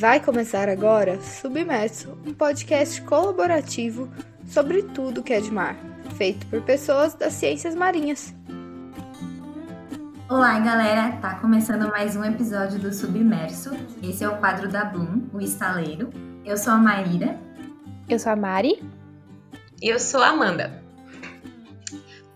Vai 0.00 0.18
começar 0.18 0.66
agora 0.66 1.20
Submerso, 1.20 2.16
um 2.26 2.32
podcast 2.32 3.02
colaborativo 3.02 4.10
sobre 4.46 4.82
tudo 4.82 5.22
que 5.22 5.30
é 5.30 5.42
de 5.42 5.50
mar, 5.50 5.76
feito 6.16 6.46
por 6.46 6.62
pessoas 6.62 7.12
das 7.12 7.34
ciências 7.34 7.74
marinhas. 7.74 8.34
Olá, 10.26 10.58
galera! 10.58 11.18
Tá 11.20 11.34
começando 11.34 11.86
mais 11.90 12.16
um 12.16 12.24
episódio 12.24 12.78
do 12.78 12.94
Submerso. 12.94 13.76
Esse 14.02 14.24
é 14.24 14.28
o 14.30 14.38
quadro 14.38 14.70
da 14.70 14.86
Bloom, 14.86 15.28
o 15.34 15.38
estaleiro. 15.38 16.08
Eu 16.46 16.56
sou 16.56 16.72
a 16.72 16.78
Maíra. 16.78 17.38
Eu 18.08 18.18
sou 18.18 18.32
a 18.32 18.36
Mari. 18.36 18.82
E 19.82 19.88
eu 19.90 20.00
sou 20.00 20.22
a 20.22 20.28
Amanda. 20.28 20.82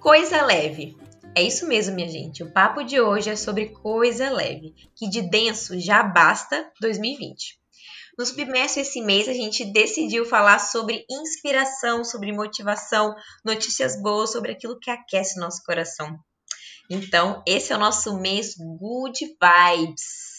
Coisa 0.00 0.44
leve. 0.44 0.98
É 1.36 1.42
isso 1.42 1.66
mesmo, 1.66 1.94
minha 1.94 2.08
gente. 2.08 2.42
O 2.42 2.52
papo 2.52 2.84
de 2.84 3.00
hoje 3.00 3.30
é 3.30 3.36
sobre 3.36 3.70
coisa 3.70 4.30
leve, 4.30 4.74
que 4.94 5.08
de 5.08 5.20
denso 5.20 5.78
já 5.80 6.02
basta 6.02 6.70
2020. 6.80 7.58
No 8.16 8.24
Submerso 8.24 8.78
esse 8.78 9.00
mês 9.00 9.28
a 9.28 9.32
gente 9.32 9.64
decidiu 9.64 10.24
falar 10.24 10.60
sobre 10.60 11.04
inspiração, 11.10 12.04
sobre 12.04 12.32
motivação, 12.32 13.12
notícias 13.44 14.00
boas, 14.00 14.30
sobre 14.30 14.52
aquilo 14.52 14.78
que 14.78 14.90
aquece 14.90 15.40
nosso 15.40 15.64
coração. 15.64 16.16
Então, 16.88 17.42
esse 17.46 17.72
é 17.72 17.76
o 17.76 17.80
nosso 17.80 18.16
mês 18.20 18.54
Good 18.56 19.18
Vibes. 19.24 20.33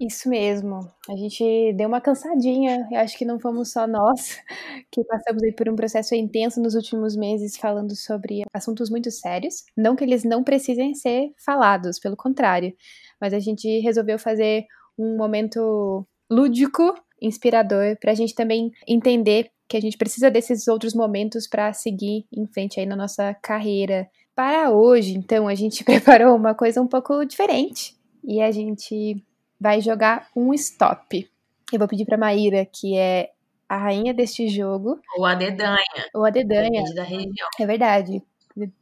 Isso 0.00 0.28
mesmo. 0.28 0.78
A 1.08 1.16
gente 1.16 1.72
deu 1.72 1.88
uma 1.88 2.00
cansadinha. 2.00 2.86
Eu 2.90 3.00
acho 3.00 3.18
que 3.18 3.24
não 3.24 3.40
fomos 3.40 3.72
só 3.72 3.86
nós 3.86 4.36
que 4.92 5.02
passamos 5.04 5.42
por 5.56 5.68
um 5.68 5.74
processo 5.74 6.14
intenso 6.14 6.60
nos 6.60 6.74
últimos 6.74 7.16
meses 7.16 7.56
falando 7.56 7.96
sobre 7.96 8.44
assuntos 8.54 8.90
muito 8.90 9.10
sérios. 9.10 9.64
Não 9.76 9.96
que 9.96 10.04
eles 10.04 10.22
não 10.22 10.44
precisem 10.44 10.94
ser 10.94 11.32
falados, 11.44 11.98
pelo 11.98 12.16
contrário. 12.16 12.72
Mas 13.20 13.34
a 13.34 13.40
gente 13.40 13.80
resolveu 13.80 14.18
fazer 14.20 14.66
um 14.96 15.16
momento 15.16 16.06
lúdico, 16.30 16.94
inspirador, 17.20 17.96
para 18.00 18.12
a 18.12 18.14
gente 18.14 18.34
também 18.36 18.70
entender 18.86 19.50
que 19.68 19.76
a 19.76 19.80
gente 19.80 19.98
precisa 19.98 20.30
desses 20.30 20.68
outros 20.68 20.94
momentos 20.94 21.48
para 21.48 21.72
seguir 21.72 22.24
em 22.32 22.46
frente 22.46 22.78
aí 22.78 22.86
na 22.86 22.94
nossa 22.96 23.34
carreira. 23.34 24.08
Para 24.34 24.70
hoje, 24.70 25.14
então, 25.16 25.48
a 25.48 25.54
gente 25.56 25.82
preparou 25.84 26.36
uma 26.36 26.54
coisa 26.54 26.80
um 26.80 26.86
pouco 26.86 27.24
diferente. 27.24 27.96
E 28.24 28.40
a 28.40 28.50
gente 28.52 29.22
vai 29.60 29.80
jogar 29.80 30.28
um 30.34 30.52
stop. 30.54 31.28
Eu 31.72 31.78
vou 31.78 31.88
pedir 31.88 32.04
para 32.04 32.16
Maíra, 32.16 32.64
que 32.64 32.96
é 32.96 33.30
a 33.68 33.76
rainha 33.76 34.14
deste 34.14 34.48
jogo. 34.48 35.00
Ou 35.16 35.26
a 35.26 35.34
dedanha. 35.34 36.08
Ou 36.14 36.24
a 36.24 36.30
dedanha. 36.30 36.82
Da 36.94 37.02
região. 37.02 37.48
É 37.58 37.66
verdade. 37.66 38.22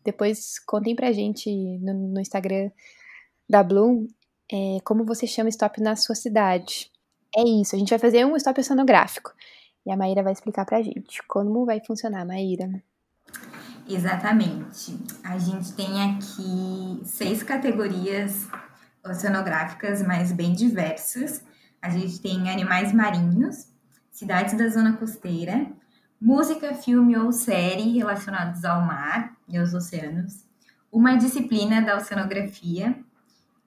Depois 0.05 0.59
contem 0.61 0.95
pra 0.95 1.13
gente 1.13 1.51
no, 1.79 1.95
no 1.95 2.21
Instagram 2.21 2.71
da 3.49 3.63
Bloom 3.63 4.07
é, 4.51 4.79
como 4.85 5.05
você 5.05 5.27
chama 5.27 5.49
stop 5.49 5.81
na 5.81 5.97
sua 5.97 6.15
cidade. 6.15 6.91
É 7.37 7.43
isso, 7.43 7.75
a 7.77 7.79
gente 7.79 7.91
vai 7.91 7.99
fazer 7.99 8.25
um 8.25 8.37
stop 8.37 8.61
oceanográfico. 8.61 9.33
E 9.85 9.91
a 9.91 9.97
Maíra 9.97 10.23
vai 10.23 10.33
explicar 10.33 10.65
pra 10.65 10.83
gente 10.83 11.23
como 11.29 11.65
vai 11.65 11.81
funcionar, 11.85 12.25
Maíra. 12.25 12.83
Exatamente. 13.89 14.97
A 15.23 15.39
gente 15.39 15.73
tem 15.75 16.03
aqui 16.03 17.01
seis 17.05 17.43
categorias 17.43 18.49
oceanográficas, 19.09 20.03
mas 20.03 20.33
bem 20.33 20.53
diversas. 20.53 21.45
A 21.81 21.89
gente 21.91 22.21
tem 22.21 22.51
animais 22.51 22.93
marinhos, 22.93 23.69
cidades 24.11 24.57
da 24.57 24.69
zona 24.69 24.95
costeira, 24.95 25.67
música, 26.21 26.75
filme 26.75 27.17
ou 27.17 27.33
série 27.33 27.97
relacionados 27.97 28.65
ao 28.65 28.81
mar 28.81 29.37
e 29.49 29.57
aos 29.59 29.75
oceanos, 29.75 30.45
uma 30.91 31.17
disciplina 31.17 31.83
da 31.83 31.97
oceanografia, 31.97 32.99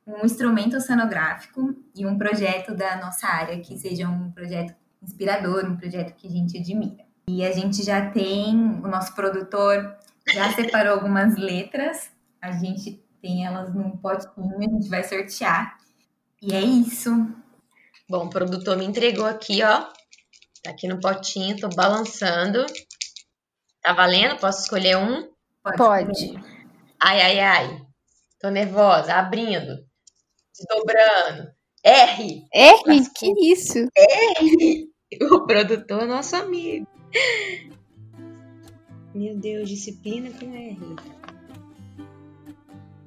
um 0.06 0.26
instrumento 0.26 0.76
oceanográfico 0.76 1.76
e 1.96 2.06
um 2.06 2.18
projeto 2.18 2.76
da 2.76 2.98
nossa 2.98 3.28
área 3.28 3.60
que 3.60 3.78
seja 3.78 4.10
um 4.10 4.32
projeto 4.32 4.74
inspirador, 5.02 5.66
um 5.66 5.78
projeto 5.78 6.16
que 6.16 6.28
a 6.28 6.32
gente 6.32 6.58
admira. 6.58 7.06
E 7.28 7.46
a 7.46 7.52
gente 7.52 7.84
já 7.84 8.10
tem, 8.10 8.56
o 8.56 8.88
nosso 8.88 9.14
produtor 9.14 9.96
já 10.34 10.52
separou 10.54 10.94
algumas 10.94 11.38
letras, 11.38 12.10
a 12.42 12.52
gente 12.52 13.04
tem 13.22 13.46
elas 13.46 13.74
num 13.74 13.98
potinho, 13.98 14.58
a 14.58 14.62
gente 14.62 14.90
vai 14.90 15.04
sortear. 15.04 15.78
E 16.42 16.54
é 16.54 16.62
isso. 16.62 17.12
Bom, 18.10 18.26
o 18.26 18.30
produtor 18.30 18.78
me 18.78 18.86
entregou 18.86 19.26
aqui, 19.26 19.62
ó. 19.64 19.86
Tá 20.64 20.72
aqui 20.72 20.88
no 20.88 21.00
potinho, 21.00 21.58
tô 21.58 21.70
balançando. 21.70 22.66
Tá 23.82 23.94
valendo? 23.94 24.40
Posso 24.40 24.64
escolher 24.64 24.98
um? 24.98 25.30
Pode. 25.64 25.78
Pode. 25.78 26.34
Ai, 27.02 27.22
ai, 27.22 27.40
ai. 27.40 27.82
Tô 28.40 28.50
nervosa. 28.50 29.14
Abrindo. 29.14 29.86
Desdobrando. 30.54 31.52
R. 31.84 32.48
R? 32.54 33.10
Que 33.16 33.52
isso? 33.52 33.88
R. 33.96 34.90
O 35.32 35.48
produtor 35.48 36.04
é 36.04 36.06
nosso 36.06 36.36
amigo. 36.36 36.88
Meu 39.16 39.36
Deus, 39.36 39.68
disciplina 39.68 40.30
com 40.38 40.54
R. 40.54 40.78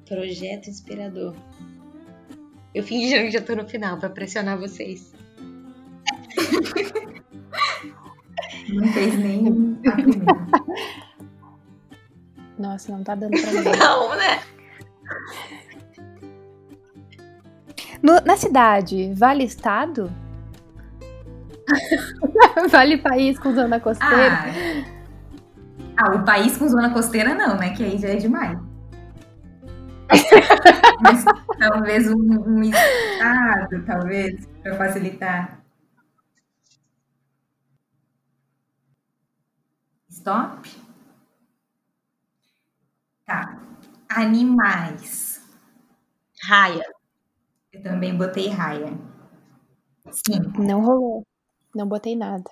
Projeto 0.07 0.69
inspirador. 0.69 1.35
Eu 2.73 2.83
fingi 2.83 3.13
que 3.13 3.31
já 3.31 3.41
tô 3.41 3.55
no 3.55 3.67
final 3.67 3.97
para 3.97 4.09
pressionar 4.09 4.57
vocês. 4.57 5.13
Não 8.69 8.87
fez 8.87 9.17
nem 9.19 9.77
Nossa, 12.57 12.91
não 12.91 13.03
tá 13.03 13.15
dando 13.15 13.31
pra 13.31 13.51
mim. 13.51 13.63
Não, 13.77 14.15
né? 14.15 14.41
No, 18.01 18.19
na 18.25 18.35
cidade, 18.35 19.13
vale 19.15 19.43
estado? 19.43 20.11
vale 22.69 22.97
país 22.97 23.39
com 23.39 23.53
zona 23.53 23.79
costeira? 23.79 24.45
Ah. 25.97 26.05
ah, 26.05 26.15
o 26.15 26.25
país 26.25 26.57
com 26.57 26.67
zona 26.67 26.89
costeira 26.89 27.33
não, 27.33 27.55
né? 27.57 27.69
Que 27.69 27.83
aí 27.83 27.97
já 27.97 28.09
é 28.09 28.15
demais. 28.15 28.59
Mas 31.01 31.25
talvez 31.59 32.07
um, 32.11 32.17
um 32.47 32.61
estado, 32.61 33.85
talvez, 33.85 34.45
para 34.61 34.75
facilitar. 34.77 35.63
Stop. 40.09 40.69
Tá. 43.25 43.59
Animais. 44.09 45.41
Raia. 46.47 46.85
Eu 47.73 47.83
também 47.83 48.15
botei 48.17 48.49
raia. 48.49 48.97
Sim. 50.11 50.39
Não 50.57 50.81
rolou. 50.81 51.25
Não 51.75 51.87
botei 51.87 52.15
nada. 52.15 52.43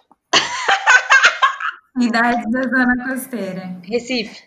Cidade 1.97 2.49
da 2.51 2.61
zona 2.63 3.07
costeira. 3.07 3.79
Recife. 3.83 4.43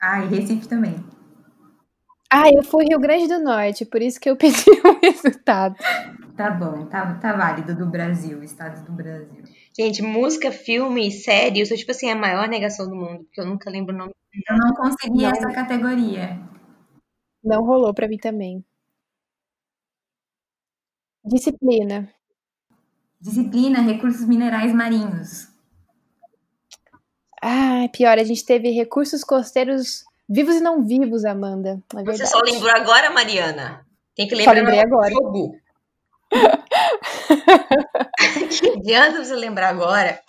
Ah, 0.00 0.24
e 0.24 0.28
Recife 0.28 0.68
também. 0.68 1.04
Ah, 2.30 2.50
eu 2.50 2.62
fui 2.64 2.84
Rio 2.84 2.98
Grande 2.98 3.28
do 3.28 3.38
Norte, 3.38 3.84
por 3.84 4.02
isso 4.02 4.20
que 4.20 4.28
eu 4.28 4.36
pedi 4.36 4.70
o 4.84 5.00
resultado. 5.00 5.76
Tá 6.36 6.50
bom, 6.50 6.86
tá, 6.86 7.14
tá 7.14 7.32
válido 7.32 7.74
do 7.74 7.86
Brasil, 7.86 8.42
estados 8.42 8.82
do 8.82 8.92
Brasil. 8.92 9.44
Gente, 9.76 10.02
música, 10.02 10.50
filme, 10.50 11.10
série, 11.10 11.60
eu 11.60 11.66
sou 11.66 11.76
tipo 11.76 11.90
assim 11.90 12.10
a 12.10 12.16
maior 12.16 12.48
negação 12.48 12.88
do 12.88 12.96
mundo, 12.96 13.24
porque 13.24 13.40
eu 13.40 13.46
nunca 13.46 13.70
lembro 13.70 13.94
o 13.94 13.98
nome. 13.98 14.12
Eu 14.48 14.56
não 14.56 14.74
consegui 14.74 15.22
não. 15.22 15.30
essa 15.30 15.50
categoria. 15.52 16.40
Não 17.42 17.64
rolou 17.64 17.94
pra 17.94 18.08
mim 18.08 18.18
também. 18.18 18.64
Disciplina. 21.24 22.12
Disciplina, 23.20 23.80
recursos 23.80 24.26
minerais 24.26 24.72
marinhos. 24.72 25.48
Ah, 27.40 27.88
pior, 27.92 28.18
a 28.18 28.24
gente 28.24 28.44
teve 28.44 28.70
recursos 28.70 29.22
costeiros 29.22 30.04
Vivos 30.28 30.56
e 30.56 30.60
não 30.60 30.84
vivos, 30.84 31.24
Amanda. 31.24 31.80
É 31.94 32.02
você 32.02 32.26
só 32.26 32.40
lembrou 32.40 32.70
agora, 32.70 33.10
Mariana? 33.10 33.86
Tem 34.14 34.26
que 34.26 34.34
lembrar. 34.34 34.54
Só 34.54 34.60
lembrei 34.60 34.80
agora. 34.80 35.10
Jogo. 35.10 35.56
que 38.58 38.70
adianta 38.70 39.24
você 39.24 39.36
lembrar 39.36 39.68
agora? 39.68 40.20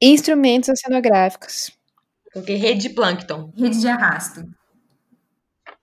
Instrumentos 0.00 0.70
oceanográficos. 0.70 1.70
Porque 2.32 2.54
rede 2.54 2.88
de 2.88 2.90
plâncton. 2.90 3.52
Rede 3.56 3.80
de 3.80 3.88
arrasto. 3.88 4.42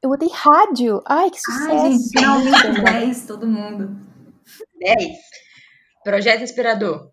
Eu 0.02 0.10
botei 0.10 0.30
rádio. 0.32 1.02
Ai, 1.06 1.30
que 1.30 1.40
sucesso. 1.40 1.70
Ai, 1.70 1.92
gente, 1.92 2.10
finalmente 2.10 2.82
10, 2.82 3.26
todo 3.26 3.48
mundo. 3.48 3.96
10. 4.80 5.18
Projeto 6.04 6.44
Inspirador. 6.44 7.12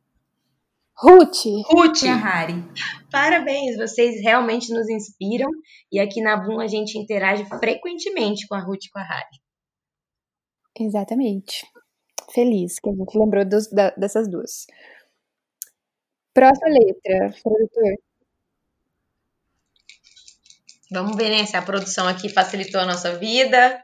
Ruth. 0.97 1.45
Ruth. 1.67 2.03
E 2.03 2.09
a 2.09 2.17
Harry. 2.17 2.65
Parabéns, 3.11 3.77
vocês 3.77 4.23
realmente 4.23 4.73
nos 4.73 4.89
inspiram. 4.89 5.51
E 5.91 5.99
aqui 5.99 6.21
na 6.21 6.37
Boom 6.37 6.61
a 6.61 6.67
gente 6.67 6.99
interage 6.99 7.45
frequentemente 7.47 8.47
com 8.47 8.55
a 8.55 8.61
Ruth 8.61 8.85
e 8.85 8.91
com 8.91 8.99
a 8.99 9.03
Harry. 9.03 9.41
Exatamente. 10.79 11.67
Feliz 12.33 12.79
que 12.79 12.89
a 12.89 12.93
gente 12.93 13.17
lembrou 13.17 13.45
dos, 13.45 13.69
da, 13.71 13.91
dessas 13.91 14.29
duas. 14.29 14.67
Próxima 16.33 16.69
letra, 16.69 17.41
produtor. 17.43 17.95
Vamos 20.91 21.17
ver 21.17 21.31
né, 21.31 21.47
se 21.47 21.57
a 21.57 21.63
produção 21.63 22.07
aqui 22.07 22.29
facilitou 22.29 22.81
a 22.81 22.87
nossa 22.87 23.17
vida. 23.17 23.83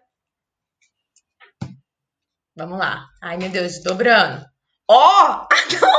Vamos 2.57 2.79
lá. 2.79 3.07
Ai, 3.23 3.37
meu 3.37 3.49
Deus, 3.49 3.83
dobrando. 3.83 4.45
Ó! 4.89 4.97
Ah, 4.97 5.49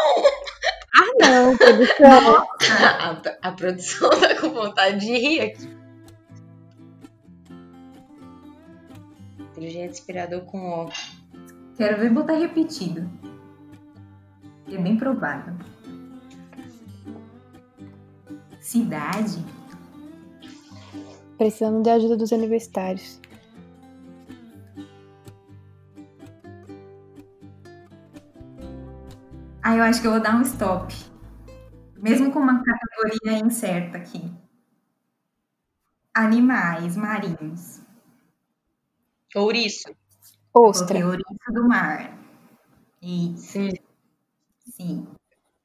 não, 1.21 1.57
produção. 1.57 2.47
a, 3.41 3.49
a 3.49 3.51
produção 3.51 4.09
tá 4.09 4.35
com 4.35 4.49
vontade 4.49 4.99
de 4.99 5.13
rir 5.13 5.41
aqui. 5.41 5.69
Inteligente 9.39 9.91
inspirador 9.91 10.41
com 10.41 10.69
ó. 10.69 10.89
Quero 11.77 11.99
ver 11.99 12.09
botar 12.09 12.33
repetido. 12.33 13.09
É 14.71 14.77
bem 14.77 14.97
provável. 14.97 15.53
Cidade? 18.59 19.43
Precisando 21.37 21.81
de 21.81 21.89
ajuda 21.89 22.15
dos 22.15 22.31
universitários. 22.31 23.19
Ah, 29.63 29.75
eu 29.75 29.83
acho 29.83 30.01
que 30.01 30.07
eu 30.07 30.11
vou 30.11 30.19
dar 30.19 30.35
um 30.35 30.41
stop. 30.41 31.10
Mesmo 32.01 32.31
com 32.31 32.39
uma 32.39 32.63
categoria 32.63 33.37
incerta 33.39 33.97
aqui. 33.97 34.33
Animais 36.13 36.97
marinhos. 36.97 37.79
Ouriço. 39.35 39.95
Ostra. 40.53 40.99
Coloquei 40.99 41.03
ouriço 41.03 41.53
do 41.53 41.67
mar. 41.67 42.17
E 43.01 43.33
Sim. 43.37 43.69
sim. 44.69 45.07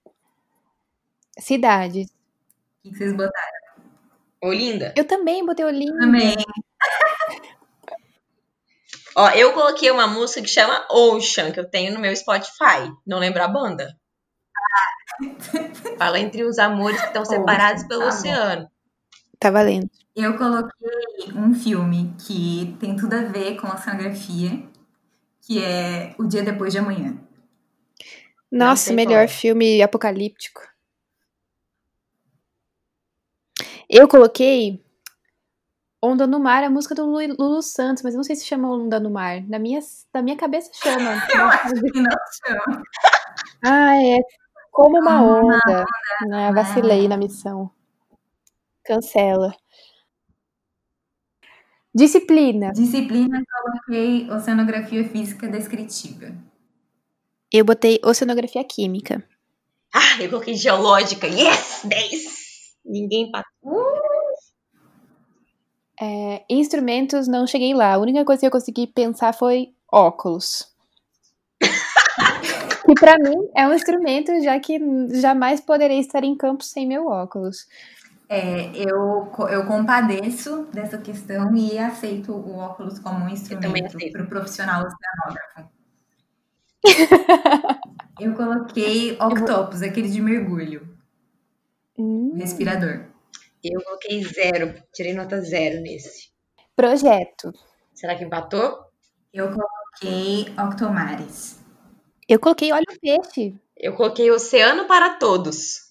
O 0.05 1.41
Cidades. 1.41 2.09
que 2.83 2.91
que 2.91 2.97
vocês 2.97 3.13
botaram? 3.13 3.57
Olinda. 4.43 4.95
Eu 4.97 5.07
também 5.07 5.45
botei 5.45 5.65
Olinda. 5.65 5.99
Também. 5.99 6.37
Ó, 9.17 9.31
eu 9.31 9.55
coloquei 9.55 9.91
uma 9.91 10.07
música 10.07 10.43
que 10.43 10.49
chama 10.49 10.87
Ocean, 10.91 11.51
que 11.51 11.59
eu 11.59 11.69
tenho 11.69 11.95
no 11.95 12.01
meu 12.01 12.15
Spotify. 12.15 12.93
Não 13.07 13.19
lembro 13.19 13.43
a 13.43 13.49
banda. 13.49 13.99
Fala 15.99 16.19
entre 16.21 16.45
os 16.45 16.59
amores 16.59 17.01
que 17.01 17.07
estão 17.09 17.25
separados 17.25 17.85
pelo 17.85 18.03
tá 18.03 18.09
oceano. 18.09 18.71
Tá 19.39 19.51
valendo. 19.51 19.91
Eu 20.15 20.37
coloquei 20.39 21.33
um 21.35 21.55
filme 21.55 22.15
que 22.19 22.77
tem 22.81 22.97
tudo 22.97 23.15
a 23.15 23.23
ver 23.23 23.57
com 23.61 23.67
a 23.67 23.75
oceanografia, 23.75 24.63
que 25.43 25.63
é 25.63 26.15
O 26.19 26.25
Dia 26.25 26.43
Depois 26.43 26.73
de 26.73 26.79
Amanhã. 26.79 27.19
Nossa, 28.51 28.93
melhor 28.93 29.27
qual. 29.27 29.37
filme 29.37 29.83
apocalíptico. 29.83 30.63
Eu 33.89 34.09
coloquei 34.09 34.83
Onda 36.03 36.27
no 36.27 36.39
Mar, 36.39 36.63
a 36.63 36.71
música 36.71 36.95
do 36.95 37.05
Lu- 37.07 37.35
Lulu 37.39 37.63
Santos, 37.63 38.03
mas 38.03 38.15
eu 38.15 38.19
não 38.19 38.25
sei 38.25 38.37
se 38.37 38.45
chama 38.47 38.71
Onda 38.73 39.01
no 39.01 39.11
Mar. 39.11 39.43
Na 39.49 39.59
minha, 39.59 39.81
na 40.15 40.23
minha 40.23 40.37
cabeça 40.37 40.71
chama. 40.75 41.11
Eu 41.35 41.45
acho 41.47 41.75
que 41.75 42.01
não 42.01 42.17
chama. 42.47 42.83
Ah, 43.65 43.97
é 44.03 44.19
como 44.77 44.99
uma 44.99 45.19
Como 45.19 45.39
uma 45.39 45.57
onda. 45.57 45.87
Né? 46.29 46.53
Vacilei 46.53 47.09
na 47.09 47.17
missão. 47.17 47.71
Cancela. 48.85 49.57
Disciplina. 51.95 52.73
Disciplina, 52.73 53.43
coloquei 53.51 54.31
Oceanografia 54.31 55.09
Física 55.09 55.49
Descritiva. 55.49 56.37
Eu 57.51 57.65
botei 57.65 57.99
Oceanografia 58.05 58.63
Química. 58.65 59.27
Ah, 59.95 60.23
eu 60.23 60.29
coloquei 60.29 60.55
geológica. 60.55 61.27
Yes! 61.27 61.81
10! 61.85 62.77
Ninguém 62.85 63.31
passou. 63.31 63.83
É, 65.99 66.45
instrumentos, 66.51 67.27
não 67.27 67.47
cheguei 67.47 67.73
lá. 67.73 67.95
A 67.95 67.99
única 67.99 68.27
coisa 68.27 68.41
que 68.41 68.47
eu 68.47 68.51
consegui 68.51 68.87
pensar 68.87 69.33
foi 69.33 69.73
óculos. 69.91 70.76
Que 72.87 72.95
pra 72.95 73.17
mim 73.19 73.37
é 73.55 73.67
um 73.67 73.75
instrumento, 73.75 74.33
já 74.43 74.59
que 74.61 74.79
jamais 75.21 75.61
poderei 75.61 75.99
estar 75.99 76.23
em 76.25 76.37
campo 76.37 76.65
sem 76.65 76.87
meu 76.87 77.07
óculos. 77.07 77.67
É, 78.29 78.71
eu, 78.75 79.31
eu 79.51 79.67
compadeço 79.67 80.65
dessa 80.73 80.99
questão 80.99 81.55
e 81.55 81.79
aceito 81.79 82.33
o 82.33 82.57
óculos 82.57 82.99
como 82.99 83.25
um 83.25 83.29
instrumento 83.29 83.97
para 84.13 84.23
o 84.23 84.29
profissional 84.29 84.85
oceanógrafo. 84.85 85.77
Eu 88.19 88.35
coloquei 88.35 89.13
octopus, 89.21 89.83
aquele 89.83 90.09
de 90.09 90.23
mergulho, 90.23 90.97
Hum, 91.99 92.35
respirador. 92.37 93.05
Eu 93.63 93.83
coloquei 93.83 94.23
zero. 94.25 94.75
Tirei 94.93 95.13
nota 95.13 95.41
zero 95.43 95.83
nesse. 95.83 96.31
projeto. 96.75 97.53
Será 97.95 98.15
que 98.15 98.25
empatou? 98.25 98.79
Eu 99.33 99.49
coloquei 99.53 100.53
octomares. 100.59 101.59
Eu 102.29 102.41
coloquei 102.41 102.73
óleo 102.73 102.85
peixe. 103.01 103.55
Eu 103.77 103.95
coloquei 103.95 104.31
oceano 104.31 104.87
para 104.87 105.19
todos. 105.19 105.87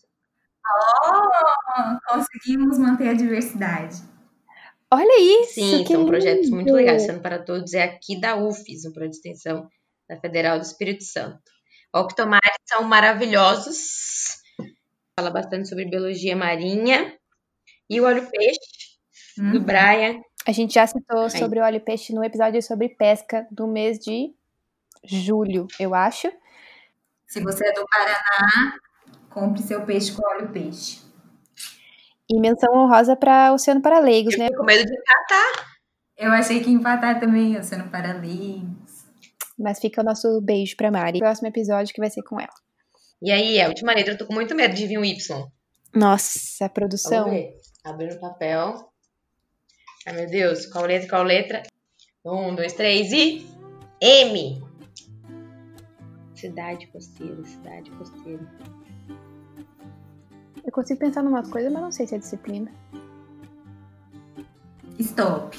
Oh, 1.06 2.14
conseguimos 2.14 2.78
manter 2.80 3.10
a 3.10 3.14
diversidade. 3.14 3.98
Olha 4.92 5.44
isso! 5.44 5.56
Sim, 5.56 5.84
que 5.84 5.94
são 5.94 6.06
projetos 6.06 6.50
muito 6.50 6.68
lindo! 6.68 6.78
legais. 6.78 7.04
Oceano 7.04 7.22
para 7.22 7.40
todos 7.44 7.74
é 7.74 7.84
aqui 7.84 8.20
da 8.20 8.36
UFES, 8.36 8.86
um 8.86 8.92
projeto 8.92 9.12
de 9.12 9.18
extensão 9.18 9.70
da 10.10 10.20
Federal 10.20 10.58
do 10.58 10.64
Espírito 10.64 11.04
Santo. 11.04 11.42
Octomares 11.94 12.58
são 12.66 12.84
maravilhosos. 12.84 14.42
Fala 15.18 15.32
bastante 15.32 15.70
sobre 15.70 15.86
biologia 15.86 16.36
marinha. 16.36 17.18
E 17.90 18.02
o 18.02 18.06
óleo 18.06 18.28
peixe, 18.30 18.60
do 19.38 19.60
Hum, 19.60 19.64
Brian. 19.64 20.22
A 20.48 20.52
gente 20.52 20.74
já 20.74 20.86
citou 20.86 21.30
sobre 21.30 21.60
o 21.60 21.64
óleo 21.64 21.80
peixe 21.82 22.14
no 22.14 22.24
episódio 22.24 22.62
sobre 22.62 22.90
pesca 22.90 23.48
do 23.52 23.68
mês 23.68 23.98
de 24.00 24.34
julho, 25.08 25.68
eu 25.80 25.94
acho. 25.94 26.32
Se 27.28 27.42
você 27.42 27.68
é 27.68 27.74
do 27.74 27.86
Paraná, 27.88 28.78
compre 29.30 29.62
seu 29.62 29.86
peixe 29.86 30.12
com 30.12 30.22
óleo 30.28 30.52
peixe. 30.52 31.02
E 32.30 32.40
menção 32.40 32.74
honrosa 32.74 33.16
para 33.16 33.54
Oceano 33.54 33.82
para 33.82 34.00
Leigos, 34.00 34.34
Eu 34.34 34.40
né? 34.40 34.50
com 34.50 34.64
medo 34.64 34.86
de 34.86 34.94
encatar. 34.94 35.76
Eu 36.18 36.32
achei 36.32 36.62
que 36.62 36.72
empatar 36.72 37.20
também, 37.20 37.62
sendo 37.62 37.90
paralelos. 37.90 39.06
Mas 39.58 39.80
fica 39.80 40.02
o 40.02 40.04
nosso 40.04 40.42
beijo 40.42 40.76
pra 40.76 40.92
Mari. 40.92 41.20
Próximo 41.20 41.48
episódio 41.48 41.94
que 41.94 42.02
vai 42.02 42.10
ser 42.10 42.24
com 42.24 42.40
ela. 42.40 42.50
E 43.22 43.32
aí, 43.32 43.60
a 43.62 43.68
última 43.68 43.94
letra, 43.94 44.14
eu 44.14 44.18
tô 44.18 44.26
com 44.26 44.34
muito 44.34 44.56
medo 44.56 44.74
de 44.74 44.88
vir 44.88 44.98
um 44.98 45.06
Y. 45.06 45.18
Nossa, 45.94 46.68
produção. 46.70 47.30
ver. 47.30 47.56
Abrindo 47.84 48.16
o 48.16 48.20
papel. 48.20 48.90
Ai, 50.08 50.14
meu 50.14 50.28
Deus. 50.28 50.66
Qual 50.66 50.86
letra, 50.86 51.08
qual 51.10 51.24
letra? 51.24 51.64
Um, 52.26 52.56
dois, 52.56 52.74
três 52.74 53.12
e... 53.12 53.48
M. 54.02 54.62
Cidade 56.36 56.88
costeira, 56.88 57.44
cidade 57.44 57.90
costeira. 57.92 58.46
Eu 60.64 60.72
consigo 60.72 61.00
pensar 61.00 61.24
numa 61.24 61.44
coisa, 61.44 61.70
mas 61.70 61.82
não 61.82 61.92
sei 61.92 62.08
se 62.08 62.16
é 62.16 62.18
disciplina. 62.18 62.72
Stop. 65.00 65.58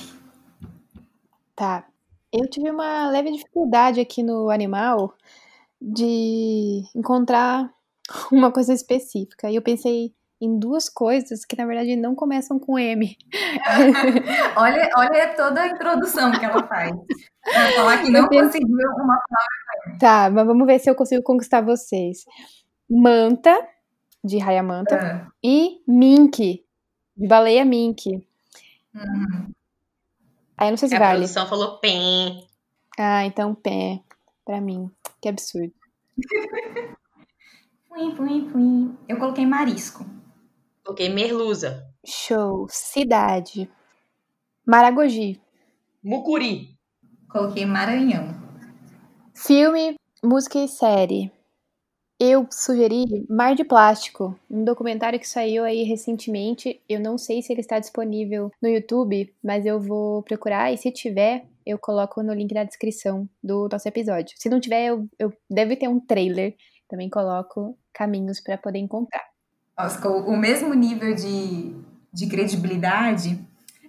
Tá. 1.55 1.87
Eu 2.33 2.49
tive 2.51 2.71
uma 2.71 3.09
leve 3.11 3.31
dificuldade 3.33 4.01
aqui 4.01 4.23
no 4.23 4.51
animal 4.51 5.15
de 5.81 6.83
encontrar 6.95 7.71
uma 8.33 8.51
coisa 8.53 8.73
específica. 8.75 9.51
E 9.51 9.57
eu 9.57 9.63
pensei 9.63 10.15
em 10.39 10.59
duas 10.59 10.89
coisas 10.91 11.47
que, 11.47 11.57
na 11.57 11.65
verdade, 11.65 11.97
não 11.97 12.15
começam 12.15 12.59
com 12.59 12.79
M. 12.79 13.17
Olha, 14.57 14.91
olha 14.97 15.35
toda 15.35 15.63
a 15.63 15.69
introdução 15.69 16.31
que 16.33 16.45
ela 16.45 16.67
faz. 16.67 16.93
Pra 17.43 17.73
falar 17.73 18.03
que 18.03 18.11
não 18.11 18.29
penso- 18.29 18.45
conseguiu 18.53 18.91
uma 18.99 19.19
Tá, 19.99 20.31
mas 20.31 20.47
vamos 20.47 20.67
ver 20.67 20.79
se 20.79 20.89
eu 20.91 20.95
consigo 20.95 21.23
conquistar 21.23 21.61
vocês. 21.63 22.25
Manta, 22.89 23.57
de 24.25 24.39
raia 24.39 24.63
manta, 24.63 24.97
palavra. 24.97 25.29
e 25.43 25.81
mink, 25.87 26.65
de 27.17 27.27
baleia 27.29 27.65
mink. 27.65 28.27
Hum, 28.95 29.53
Aí 30.59 30.69
eu 30.69 30.71
não 30.71 30.77
sei 30.79 30.89
se 30.89 30.95
a 30.97 30.99
vale. 30.99 31.19
produção 31.19 31.47
falou 31.47 31.79
PEM. 31.79 32.47
Ah, 32.99 33.25
então 33.27 33.55
pé, 33.55 34.01
pra 34.45 34.61
mim. 34.61 34.91
Que 35.21 35.29
absurdo. 35.29 35.73
Fui, 37.89 38.15
fui, 38.15 38.49
fui. 38.51 38.91
Eu 39.09 39.17
coloquei 39.19 39.47
marisco. 39.47 40.05
Coloquei 40.85 41.09
merluza. 41.09 41.89
Show. 42.05 42.67
Cidade. 42.69 43.71
Maragogi. 44.67 45.41
Mucuri. 46.05 46.77
Coloquei 47.31 47.65
Maranhão. 47.65 48.35
Filme, 49.37 49.95
música 50.25 50.59
e 50.59 50.67
série. 50.67 51.31
Eu 52.19 52.49
sugeri 52.51 53.27
Mar 53.29 53.55
de 53.55 53.65
Plástico, 53.65 54.35
um 54.51 54.65
documentário 54.65 55.21
que 55.21 55.29
saiu 55.29 55.63
aí 55.63 55.83
recentemente. 55.83 56.81
Eu 56.89 56.99
não 57.01 57.19
sei 57.19 57.43
se 57.43 57.53
ele 57.53 57.61
está 57.61 57.79
disponível 57.79 58.51
no 58.63 58.69
YouTube, 58.69 59.31
mas 59.45 59.67
eu 59.67 59.79
vou 59.79 60.23
procurar 60.23 60.73
e 60.73 60.79
se 60.79 60.91
tiver, 60.91 61.45
eu 61.67 61.79
coloco 61.79 62.23
no 62.23 62.33
link 62.33 62.55
na 62.55 62.65
descrição 62.65 63.29
do 63.45 63.69
nosso 63.71 63.87
episódio. 63.87 64.35
Se 64.39 64.49
não 64.49 64.59
tiver, 64.59 64.87
eu, 64.87 65.07
eu 65.19 65.31
deve 65.51 65.77
ter 65.77 65.87
um 65.87 66.01
trailer. 66.01 66.57
Também 66.89 67.11
coloco 67.11 67.77
caminhos 67.93 68.41
para 68.41 68.57
poder 68.57 68.79
encontrar. 68.79 69.23
Com 70.03 70.21
o 70.33 70.37
mesmo 70.37 70.73
nível 70.73 71.15
de, 71.15 71.77
de 72.11 72.27
credibilidade, 72.27 73.39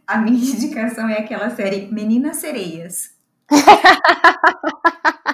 a 0.06 0.18
minha 0.18 0.44
indicação 0.54 1.08
é 1.08 1.20
aquela 1.20 1.50
série 1.52 1.86
Meninas 1.86 2.36
Sereias. 2.36 3.16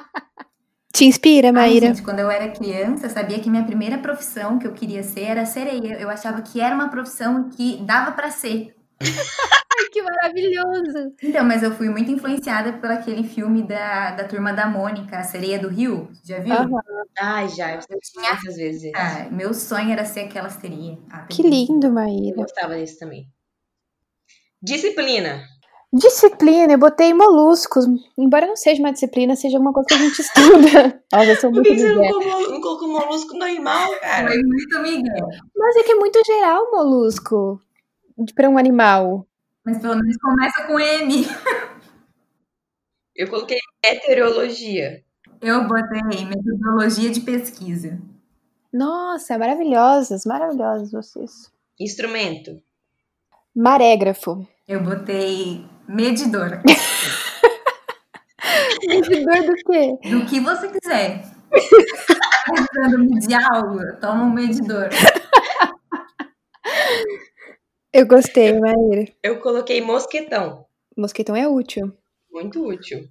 Te 0.95 1.05
inspira, 1.05 1.51
Maíra? 1.51 1.87
Ai, 1.87 1.95
gente, 1.95 2.03
quando 2.05 2.19
eu 2.19 2.29
era 2.29 2.49
criança, 2.51 3.07
eu 3.07 3.09
sabia 3.09 3.39
que 3.39 3.49
minha 3.49 3.63
primeira 3.65 3.97
profissão 3.97 4.59
que 4.59 4.67
eu 4.67 4.73
queria 4.73 5.01
ser 5.01 5.21
era 5.23 5.43
sereia. 5.43 5.99
Eu 5.99 6.07
achava 6.07 6.39
que 6.43 6.61
era 6.61 6.75
uma 6.75 6.87
profissão 6.89 7.49
que 7.49 7.77
dava 7.83 8.11
para 8.11 8.29
ser. 8.29 8.75
Ai, 9.01 9.89
que 9.91 10.03
maravilhoso! 10.03 11.15
Então, 11.23 11.43
mas 11.43 11.63
eu 11.63 11.71
fui 11.71 11.89
muito 11.89 12.11
influenciada 12.11 12.73
por 12.73 12.91
aquele 12.91 13.23
filme 13.23 13.63
da, 13.63 14.11
da 14.11 14.23
Turma 14.27 14.53
da 14.53 14.67
Mônica, 14.67 15.17
A 15.17 15.23
Sereia 15.23 15.57
do 15.57 15.67
Rio. 15.67 16.11
Já 16.23 16.39
viu? 16.39 16.53
Aham. 16.53 16.81
Ai, 17.19 17.49
já, 17.49 17.73
eu 17.73 17.79
tinha 17.79 18.31
muitas 18.33 18.55
vezes. 18.55 18.91
Ah, 18.95 19.27
meu 19.31 19.51
sonho 19.55 19.91
era 19.91 20.05
ser 20.05 20.21
aquela 20.21 20.49
sereia. 20.49 20.99
Ah, 21.09 21.25
Que 21.25 21.41
lindo, 21.41 21.87
Eu 21.87 21.91
Maíra. 21.93 22.35
gostava 22.35 22.75
desse 22.75 22.99
também. 22.99 23.27
Disciplina. 24.61 25.43
Disciplina, 25.93 26.73
eu 26.73 26.79
botei 26.79 27.13
moluscos. 27.13 27.85
Embora 28.17 28.47
não 28.47 28.55
seja 28.55 28.81
uma 28.81 28.91
disciplina, 28.91 29.35
seja 29.35 29.57
alguma 29.57 29.71
coisa 29.71 29.87
que 29.87 29.93
a 29.93 29.97
gente 29.99 30.19
estuda. 30.21 31.03
Nossa, 31.11 31.29
eu 31.29 31.35
sou 31.35 31.51
Por 31.51 31.57
muito 31.57 31.69
que 31.69 31.79
você 31.79 31.93
não 31.93 32.61
colocou, 32.61 32.87
molusco 32.87 33.37
no 33.37 33.43
animal, 33.43 33.91
cara? 33.99 34.27
Foi 34.27 34.41
muito 34.41 34.79
Miguel. 34.81 35.27
Mas 35.55 35.75
é 35.75 35.83
que 35.83 35.91
é 35.91 35.95
muito 35.95 36.19
geral 36.25 36.71
molusco 36.71 37.61
para 38.33 38.49
um 38.49 38.57
animal. 38.57 39.27
Mas 39.63 39.77
pelo 39.77 39.95
menos 39.95 40.17
começa 40.17 40.63
com 40.65 40.79
M. 40.79 41.27
Eu 43.15 43.29
coloquei 43.29 43.59
meteorologia. 43.85 45.03
Eu 45.39 45.67
botei 45.67 46.01
metodologia 46.25 47.11
de 47.11 47.19
pesquisa. 47.19 48.01
Nossa, 48.73 49.37
maravilhosas, 49.37 50.25
maravilhosas 50.25 50.91
vocês. 50.91 51.51
Instrumento. 51.79 52.59
Marégrafo. 53.55 54.47
Eu 54.67 54.81
botei 54.81 55.63
medidor. 55.87 56.61
Medidor 58.85 59.43
do 59.43 59.55
quê? 59.55 59.97
Do 60.09 60.25
que 60.25 60.39
você 60.39 60.67
quiser. 60.67 61.23
Tentando 62.45 62.99
medir 62.99 63.35
algo, 63.35 63.79
toma 64.01 64.23
um 64.23 64.33
medidor. 64.33 64.89
Eu 67.93 68.07
gostei, 68.07 68.59
Maíra. 68.59 69.11
Eu 69.21 69.39
coloquei 69.39 69.79
mosquetão. 69.81 70.65
Mosquetão 70.97 71.35
é 71.35 71.47
útil. 71.47 71.95
Muito 72.31 72.65
útil. 72.67 73.07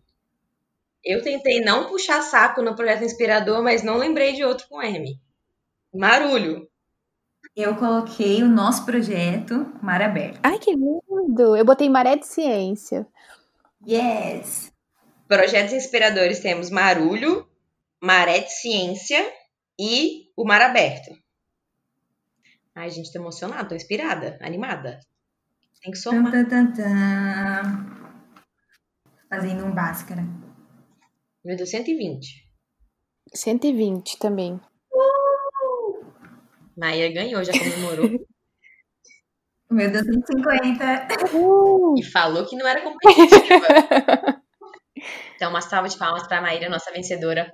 Eu 1.05 1.23
tentei 1.23 1.61
não 1.61 1.89
puxar 1.89 2.21
saco 2.23 2.63
no 2.63 2.75
projeto 2.77 3.05
inspirador, 3.05 3.63
mas 3.63 3.83
não 3.83 3.97
lembrei 3.97 4.33
de 4.33 4.45
outro 4.45 4.67
com 4.69 4.83
M. 4.83 5.19
Marulho. 5.95 6.69
Eu 7.55 7.77
coloquei 7.77 8.43
o 8.43 8.49
nosso 8.49 8.87
projeto 8.87 9.71
Mar 9.83 10.01
Aberto. 10.01 10.41
Ai, 10.43 10.59
que 10.59 10.73
lindo! 10.73 11.55
Eu 11.55 11.65
botei 11.65 11.89
maré 11.89 12.17
de 12.17 12.27
ciência. 12.27 13.07
Yes! 13.87 14.73
Projetos 15.29 15.75
inspiradores 15.75 16.41
temos 16.41 16.71
Marulho, 16.71 17.47
Maré 18.01 18.41
de 18.41 18.53
Ciência 18.53 19.19
e 19.79 20.31
o 20.37 20.47
Mar 20.47 20.63
Aberto. 20.63 21.11
Ai, 22.75 22.91
gente, 22.91 23.13
tô 23.13 23.19
emocionada, 23.19 23.69
tô 23.69 23.75
inspirada, 23.75 24.39
animada. 24.41 24.99
Tem 25.83 25.91
que 25.91 25.99
somar. 25.99 26.33
tan. 26.49 26.73
Fazendo 29.29 29.67
um 29.67 29.75
báscara. 29.75 30.23
Meu 31.45 31.57
Deus, 31.57 31.71
120. 31.71 32.49
120 33.35 34.19
também. 34.19 34.61
Maia 36.77 37.13
ganhou, 37.13 37.45
já 37.45 37.53
comemorou. 37.53 38.09
Meu 39.71 39.91
deu 39.91 40.05
150. 40.05 41.09
Uh, 41.35 41.95
e 41.99 42.05
falou 42.05 42.47
que 42.47 42.57
não 42.57 42.67
era 42.67 42.83
competitiva. 42.83 44.43
Então, 45.35 45.51
uma 45.51 45.61
salva 45.61 45.89
de 45.89 45.99
palmas 45.99 46.25
pra 46.29 46.41
Maíra, 46.41 46.69
nossa 46.69 46.93
vencedora. 46.93 47.51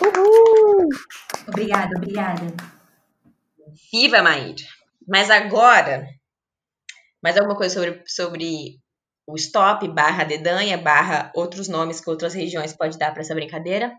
uhul. 0.00 0.88
Obrigada, 1.48 1.90
obrigada. 1.96 2.46
Viva, 3.90 4.22
Maíra! 4.22 4.62
Mas 5.08 5.30
agora, 5.30 6.06
mais 7.20 7.36
alguma 7.36 7.56
coisa 7.56 7.74
sobre, 7.74 8.04
sobre 8.06 8.78
o 9.26 9.34
stop, 9.34 9.88
barra 9.88 10.22
dedanha, 10.22 10.78
barra 10.78 11.32
outros 11.34 11.66
nomes 11.66 12.00
que 12.00 12.08
outras 12.08 12.34
regiões 12.34 12.72
pode 12.72 12.96
dar 12.98 13.12
pra 13.12 13.22
essa 13.22 13.34
brincadeira? 13.34 13.92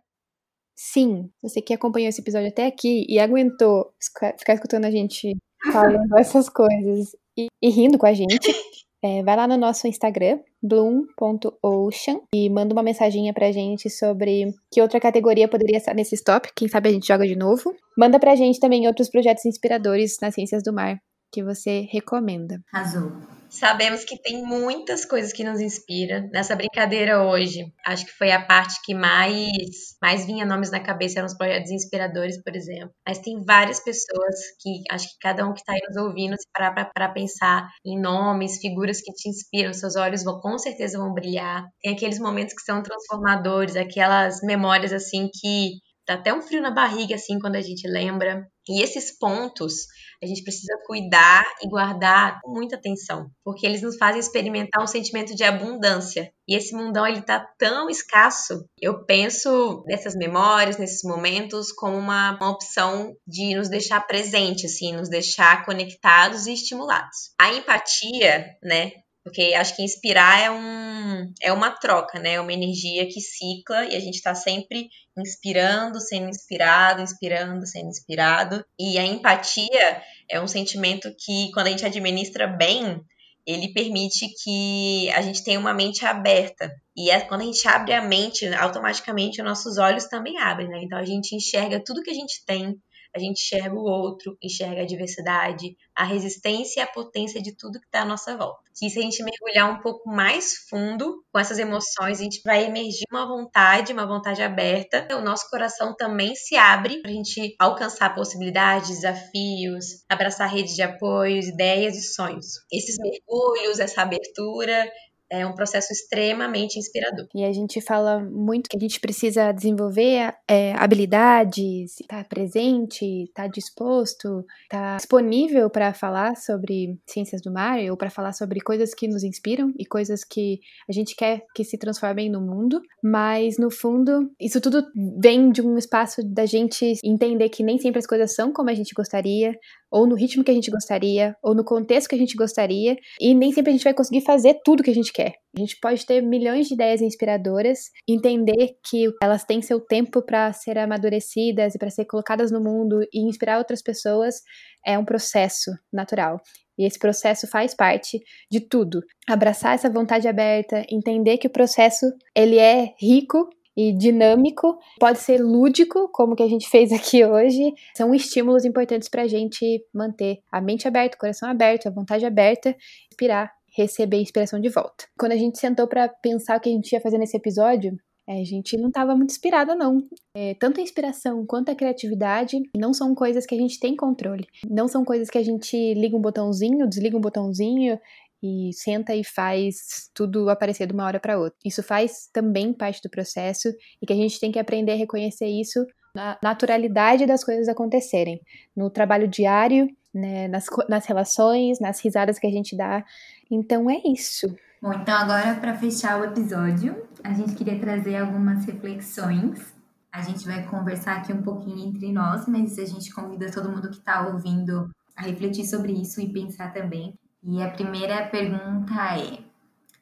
Sim, 0.75 1.29
você 1.41 1.62
que 1.62 1.74
acompanhou 1.74 2.10
esse 2.10 2.22
episódio 2.22 2.50
até 2.50 2.65
aqui 2.65 3.05
e 3.08 3.17
aguentou 3.17 3.94
ficar 4.38 4.53
escutando 4.53 4.86
a 4.86 4.91
gente 4.91 5.36
falando 5.72 6.00
essas 6.20 6.50
coisas 6.50 7.15
e, 7.38 7.48
e 7.62 7.70
rindo 7.70 7.98
com 7.98 8.05
a 8.05 8.13
gente, 8.13 8.53
é, 9.01 9.24
vai 9.24 9.36
lá 9.36 9.48
no 9.48 9.58
nosso 9.58 9.88
Instagram, 9.88 10.39
bloom.ocean, 10.62 12.20
e 12.34 12.50
manda 12.50 12.74
uma 12.74 12.84
mensaginha 12.84 13.34
pra 13.34 13.51
gente 13.51 13.89
sobre 13.89 14.53
que 14.72 14.82
outra 14.82 15.00
categoria 15.00 15.48
poderia 15.48 15.77
estar 15.77 15.94
nesse 15.94 16.15
stop. 16.15 16.50
Quem 16.55 16.67
sabe 16.67 16.89
a 16.89 16.91
gente 16.91 17.08
joga 17.08 17.25
de 17.25 17.36
novo. 17.36 17.74
Manda 17.98 18.20
pra 18.20 18.36
gente 18.36 18.60
também 18.60 18.88
outros 18.88 19.10
projetos 19.10 19.46
inspiradores 19.46 20.17
nas 20.22 20.34
ciências 20.34 20.62
do 20.62 20.74
mar 20.74 21.00
que 21.32 21.44
você 21.44 21.88
recomenda. 21.91 22.62
Arrasou. 22.74 23.35
Sabemos 23.49 24.03
que 24.03 24.21
tem 24.21 24.43
muitas 24.43 25.05
coisas 25.05 25.31
que 25.31 25.43
nos 25.43 25.59
inspiram. 25.59 26.29
Nessa 26.31 26.55
brincadeira 26.55 27.23
hoje, 27.23 27.65
acho 27.85 28.05
que 28.05 28.11
foi 28.11 28.31
a 28.31 28.43
parte 28.43 28.79
que 28.83 28.93
mais, 28.93 29.95
mais 30.01 30.25
vinha 30.25 30.45
nomes 30.45 30.71
na 30.71 30.79
cabeça, 30.79 31.19
eram 31.19 31.27
os 31.27 31.37
projetos 31.37 31.71
inspiradores, 31.71 32.41
por 32.43 32.55
exemplo. 32.55 32.91
Mas 33.07 33.19
tem 33.19 33.43
várias 33.43 33.79
pessoas 33.83 34.35
que, 34.59 34.83
acho 34.91 35.07
que 35.07 35.15
cada 35.21 35.47
um 35.47 35.53
que 35.53 35.59
está 35.59 35.73
aí 35.73 35.81
nos 35.87 35.97
ouvindo, 35.97 36.35
se 36.35 36.47
parar 36.53 36.91
para 36.93 37.09
pensar 37.09 37.67
em 37.85 37.99
nomes, 37.99 38.59
figuras 38.59 39.01
que 39.01 39.11
te 39.13 39.29
inspiram, 39.29 39.73
seus 39.73 39.95
olhos 39.95 40.23
vão 40.23 40.39
com 40.39 40.57
certeza 40.57 40.97
vão 40.97 41.13
brilhar. 41.13 41.65
Tem 41.81 41.93
aqueles 41.93 42.19
momentos 42.19 42.53
que 42.53 42.63
são 42.63 42.83
transformadores, 42.83 43.75
aquelas 43.75 44.41
memórias 44.41 44.91
assim 44.91 45.29
que 45.33 45.79
dá 46.07 46.15
até 46.15 46.33
um 46.33 46.41
frio 46.41 46.62
na 46.62 46.71
barriga 46.71 47.15
assim 47.15 47.39
quando 47.39 47.55
a 47.55 47.62
gente 47.62 47.88
lembra. 47.88 48.47
E 48.67 48.81
esses 48.81 49.15
pontos 49.17 49.85
a 50.24 50.25
gente 50.25 50.43
precisa 50.43 50.74
cuidar 50.85 51.43
e 51.62 51.69
guardar 51.69 52.39
com 52.41 52.51
muita 52.51 52.75
atenção, 52.75 53.29
porque 53.43 53.65
eles 53.65 53.81
nos 53.81 53.97
fazem 53.97 54.19
experimentar 54.19 54.81
um 54.81 54.88
sentimento 54.88 55.35
de 55.35 55.43
abundância. 55.43 56.31
E 56.47 56.55
esse 56.55 56.74
mundão 56.75 57.05
ele 57.05 57.21
tá 57.21 57.45
tão 57.59 57.89
escasso. 57.89 58.67
Eu 58.81 59.05
penso 59.05 59.83
nessas 59.85 60.15
memórias, 60.15 60.77
nesses 60.77 61.03
momentos 61.03 61.71
como 61.71 61.97
uma, 61.97 62.35
uma 62.38 62.51
opção 62.51 63.15
de 63.27 63.55
nos 63.55 63.69
deixar 63.69 64.01
presentes, 64.07 64.74
assim, 64.74 64.93
nos 64.93 65.09
deixar 65.09 65.63
conectados 65.65 66.47
e 66.47 66.53
estimulados. 66.53 67.33
A 67.39 67.53
empatia, 67.53 68.47
né? 68.63 68.91
Porque 69.25 69.55
acho 69.55 69.75
que 69.75 69.82
inspirar 69.82 70.39
é, 70.39 70.51
um, 70.51 71.34
é 71.41 71.51
uma 71.51 71.72
troca, 71.72 72.20
né? 72.20 72.34
É 72.34 72.39
uma 72.39 72.53
energia 72.53 73.08
que 73.08 73.20
cicla 73.20 73.84
e 73.86 73.96
a 73.96 74.00
gente 74.00 74.17
está 74.17 74.36
sempre 74.36 74.88
inspirando, 75.17 76.00
sendo 76.00 76.29
inspirado, 76.29 77.01
inspirando, 77.01 77.65
sendo 77.65 77.88
inspirado. 77.88 78.63
E 78.79 79.00
a 79.00 79.03
empatia 79.03 80.00
é 80.29 80.39
um 80.39 80.48
sentimento 80.48 81.12
que, 81.17 81.50
quando 81.55 81.67
a 81.67 81.70
gente 81.72 81.84
administra 81.84 82.46
bem, 82.46 83.01
ele 83.48 83.74
permite 83.74 84.27
que 84.44 85.10
a 85.10 85.24
gente 85.24 85.44
tenha 85.44 85.60
uma 85.60 85.74
mente 85.74 86.05
aberta. 86.05 86.72
E 86.96 87.10
é, 87.10 87.20
quando 87.22 87.41
a 87.41 87.46
gente 87.46 87.67
abre 87.67 87.94
a 87.94 88.03
mente, 88.03 88.46
automaticamente 88.53 89.41
os 89.41 89.48
nossos 89.48 89.79
olhos 89.79 90.05
também 90.05 90.38
abrem, 90.38 90.70
né? 90.70 90.82
Então 90.84 91.00
a 91.00 91.05
gente 91.05 91.36
enxerga 91.36 91.84
tudo 91.84 92.03
que 92.03 92.12
a 92.12 92.15
gente 92.15 92.46
tem, 92.46 92.75
a 93.15 93.19
gente 93.19 93.41
enxerga 93.41 93.74
o 93.74 93.84
outro, 93.84 94.38
enxerga 94.43 94.81
a 94.81 94.86
diversidade, 94.86 95.77
a 95.95 96.03
resistência 96.03 96.81
e 96.81 96.84
a 96.84 96.88
potência 96.88 97.41
de 97.41 97.55
tudo 97.55 97.79
que 97.79 97.86
está 97.86 98.01
à 98.01 98.05
nossa 98.05 98.36
volta. 98.36 98.60
Que 98.77 98.89
se 98.89 99.00
a 99.00 99.01
gente 99.01 99.24
mergulhar 99.24 99.72
um 99.72 99.81
pouco 99.81 100.10
mais 100.10 100.67
fundo 100.69 101.24
com 101.31 101.39
essas 101.39 101.57
emoções, 101.57 102.19
a 102.19 102.24
gente 102.24 102.41
vai 102.43 102.65
emergir 102.65 103.05
uma 103.10 103.25
vontade, 103.25 103.93
uma 103.93 104.05
vontade 104.05 104.43
aberta. 104.43 105.07
O 105.15 105.22
nosso 105.22 105.50
coração 105.50 105.95
também 105.95 106.36
se 106.36 106.57
abre 106.57 107.01
para 107.01 107.10
a 107.10 107.13
gente 107.13 107.55
alcançar 107.57 108.13
possibilidades, 108.13 108.89
desafios, 108.89 110.03
abraçar 110.10 110.50
redes 110.50 110.75
de 110.75 110.81
apoios, 110.81 111.48
ideias 111.48 111.95
e 111.95 112.01
sonhos. 112.01 112.48
Esses 112.69 112.98
mergulhos, 112.98 113.79
essa 113.79 114.01
abertura, 114.01 114.91
é 115.32 115.46
um 115.46 115.53
processo 115.53 115.91
extremamente 115.91 116.77
inspirador. 116.77 117.27
E 117.34 117.44
a 117.44 117.51
gente 117.51 117.82
fala 117.82 118.20
muito 118.20 118.70
que 118.70 118.77
a 118.77 118.79
gente 118.79 119.00
precisa 119.00 119.51
desenvolver 119.51 120.34
é, 120.48 120.74
habilidades, 120.74 122.00
estar 122.00 122.24
presente, 122.25 123.24
estar 123.24 123.48
disposto, 123.48 124.46
estar 124.63 124.98
disponível 124.98 125.70
para 125.70 125.94
falar 125.94 126.36
sobre 126.36 127.00
ciências 127.08 127.41
do 127.41 127.51
mar 127.51 127.79
ou 127.89 127.98
para 127.98 128.10
falar 128.10 128.34
sobre 128.34 128.60
coisas 128.60 128.94
que 128.94 129.08
nos 129.08 129.24
inspiram 129.24 129.74
e 129.77 129.86
coisas 129.86 130.24
que 130.24 130.60
a 130.88 130.91
gente 130.91 131.15
quer 131.15 131.41
que 131.55 131.63
se 131.63 131.77
transformem 131.77 132.29
no 132.29 132.41
mundo. 132.41 132.82
Mas 133.03 133.58
no 133.58 133.72
fundo, 133.72 134.32
isso 134.39 134.62
tudo 134.62 134.84
vem 135.20 135.51
de 135.51 135.62
um 135.62 135.77
espaço 135.77 136.22
da 136.24 136.46
gente 136.46 136.94
entender 137.03 137.50
que 137.50 137.63
nem 137.63 137.77
sempre 137.77 138.00
as 138.00 138.08
coisas 138.08 138.36
são 138.36 138.51
como 138.51 138.70
a 138.70 138.74
gente 138.74 138.94
gostaria, 138.94 139.53
ou 139.95 140.05
no 140.05 140.13
ritmo 140.13 140.43
que 140.43 140.51
a 140.51 140.53
gente 140.53 140.69
gostaria, 140.69 141.37
ou 141.41 141.55
no 141.55 141.63
contexto 141.63 142.09
que 142.09 142.15
a 142.15 142.17
gente 142.17 142.35
gostaria, 142.35 142.97
e 143.17 143.33
nem 143.33 143.53
sempre 143.53 143.69
a 143.69 143.73
gente 143.73 143.85
vai 143.85 143.93
conseguir 143.93 144.25
fazer 144.25 144.59
tudo 144.61 144.83
que 144.83 144.91
a 144.91 144.93
gente 144.93 145.13
quer. 145.13 145.35
A 145.55 145.59
gente 145.61 145.79
pode 145.79 146.05
ter 146.05 146.21
milhões 146.21 146.67
de 146.67 146.73
ideias 146.73 147.01
inspiradoras, 147.01 147.91
entender 148.05 148.75
que 148.85 149.05
elas 149.23 149.45
têm 149.45 149.61
seu 149.61 149.79
tempo 149.79 150.21
para 150.21 150.51
ser 150.51 150.77
amadurecidas 150.77 151.75
e 151.75 151.79
para 151.79 151.89
ser 151.89 152.03
colocadas 152.03 152.51
no 152.51 152.59
mundo 152.59 153.03
e 153.13 153.21
inspirar 153.25 153.57
outras 153.57 153.81
pessoas 153.81 154.41
é 154.85 154.99
um 154.99 155.05
processo 155.05 155.71
natural. 155.93 156.41
E 156.77 156.85
esse 156.85 156.99
processo 156.99 157.47
faz 157.47 157.73
parte 157.73 158.19
de 158.51 158.59
tudo. 158.59 158.99
Abraçar 159.25 159.75
essa 159.75 159.89
vontade 159.89 160.27
aberta, 160.27 160.85
entender 160.89 161.37
que 161.37 161.47
o 161.47 161.51
processo 161.51 162.05
ele 162.35 162.57
é 162.57 162.93
rico 162.99 163.47
e 163.75 163.91
dinâmico, 163.91 164.79
pode 165.00 165.20
ser 165.20 165.41
lúdico, 165.41 166.10
como 166.12 166.36
que 166.36 166.44
a 166.44 166.48
gente 166.48 166.70
fez 166.70 166.91
aqui 166.91 167.25
hoje. 167.25 167.74
São 167.96 168.13
estímulos 168.13 168.65
importantes 168.65 169.10
para 169.10 169.24
a 169.24 169.27
gente 169.27 169.86
manter 169.94 170.39
a 170.51 170.62
mente 170.62 170.88
aberta, 170.88 171.15
o 171.15 171.20
coração 171.20 171.50
aberto, 171.50 171.88
a 171.88 171.91
vontade 171.91 172.25
aberta, 172.25 172.75
inspirar, 173.12 173.51
receber 173.75 174.22
inspiração 174.22 174.60
de 174.60 174.70
volta. 174.70 175.05
Quando 175.17 175.34
a 175.34 175.38
gente 175.38 175.60
sentou 175.60 175.88
para 175.88 176.08
pensar 176.08 176.58
o 176.58 176.60
que 176.62 176.70
a 176.70 176.72
gente 176.72 176.91
ia 176.94 177.01
fazer 177.01 177.17
nesse 177.17 177.36
episódio, 177.36 177.98
é, 178.27 178.41
a 178.41 178.44
gente 178.44 178.75
não 178.75 178.88
estava 178.88 179.15
muito 179.15 179.29
inspirada, 179.32 179.75
não. 179.75 180.01
É, 180.36 180.55
tanto 180.55 180.79
a 180.79 180.84
inspiração 180.84 181.46
quanto 181.46 181.70
a 181.70 181.75
criatividade 181.75 182.58
não 182.75 182.91
são 182.91 183.13
coisas 183.13 183.46
que 183.46 183.53
a 183.53 183.58
gente 183.58 183.79
tem 183.79 183.96
controle. 183.96 184.48
Não 184.67 184.88
são 184.88 185.05
coisas 185.05 185.29
que 185.29 185.38
a 185.38 185.44
gente 185.44 185.94
liga 185.94 186.17
um 186.17 186.22
botãozinho, 186.22 186.89
desliga 186.89 187.15
um 187.15 187.22
botãozinho 187.22 188.00
e 188.45 188.73
senta 188.73 189.15
e 189.15 189.23
faz 189.23 190.09
tudo 190.13 190.49
aparecer 190.49 190.87
de 190.87 190.93
uma 190.93 191.05
hora 191.05 191.19
para 191.19 191.37
outra. 191.39 191.57
Isso 191.65 191.81
faz 191.81 192.29
também 192.31 192.73
parte 192.73 193.01
do 193.01 193.09
processo 193.09 193.69
e 194.01 194.05
que 194.05 194.13
a 194.13 194.15
gente 194.15 194.39
tem 194.39 194.51
que 194.51 194.59
aprender 194.59 194.91
a 194.91 194.95
reconhecer 194.95 195.47
isso 195.47 195.85
na 196.13 196.37
naturalidade 196.41 197.25
das 197.25 197.43
coisas 197.43 197.67
acontecerem, 197.67 198.39
no 198.75 198.89
trabalho 198.89 199.27
diário, 199.27 199.87
né, 200.13 200.47
nas, 200.47 200.65
nas 200.87 201.05
relações, 201.05 201.79
nas 201.79 201.99
risadas 201.99 202.39
que 202.39 202.47
a 202.47 202.51
gente 202.51 202.77
dá. 202.77 203.03
Então 203.51 203.89
é 203.89 204.01
isso. 204.05 204.47
Bom, 204.81 204.93
então 204.93 205.17
agora 205.17 205.55
para 205.55 205.75
fechar 205.75 206.21
o 206.21 206.23
episódio, 206.23 207.03
a 207.23 207.33
gente 207.33 207.55
queria 207.55 207.79
trazer 207.79 208.17
algumas 208.17 208.65
reflexões. 208.65 209.73
A 210.11 210.21
gente 210.21 210.45
vai 210.45 210.65
conversar 210.67 211.17
aqui 211.17 211.33
um 211.33 211.41
pouquinho 211.41 211.89
entre 211.89 212.11
nós, 212.13 212.47
mas 212.47 212.79
a 212.79 212.85
gente 212.85 213.13
convida 213.13 213.51
todo 213.51 213.69
mundo 213.69 213.89
que 213.89 213.97
está 213.97 214.27
ouvindo 214.27 214.89
a 215.15 215.23
refletir 215.23 215.65
sobre 215.65 215.91
isso 215.91 216.21
e 216.21 216.31
pensar 216.31 216.71
também. 216.71 217.13
E 217.47 217.61
a 217.61 217.69
primeira 217.69 218.25
pergunta 218.27 218.93
é: 219.19 219.37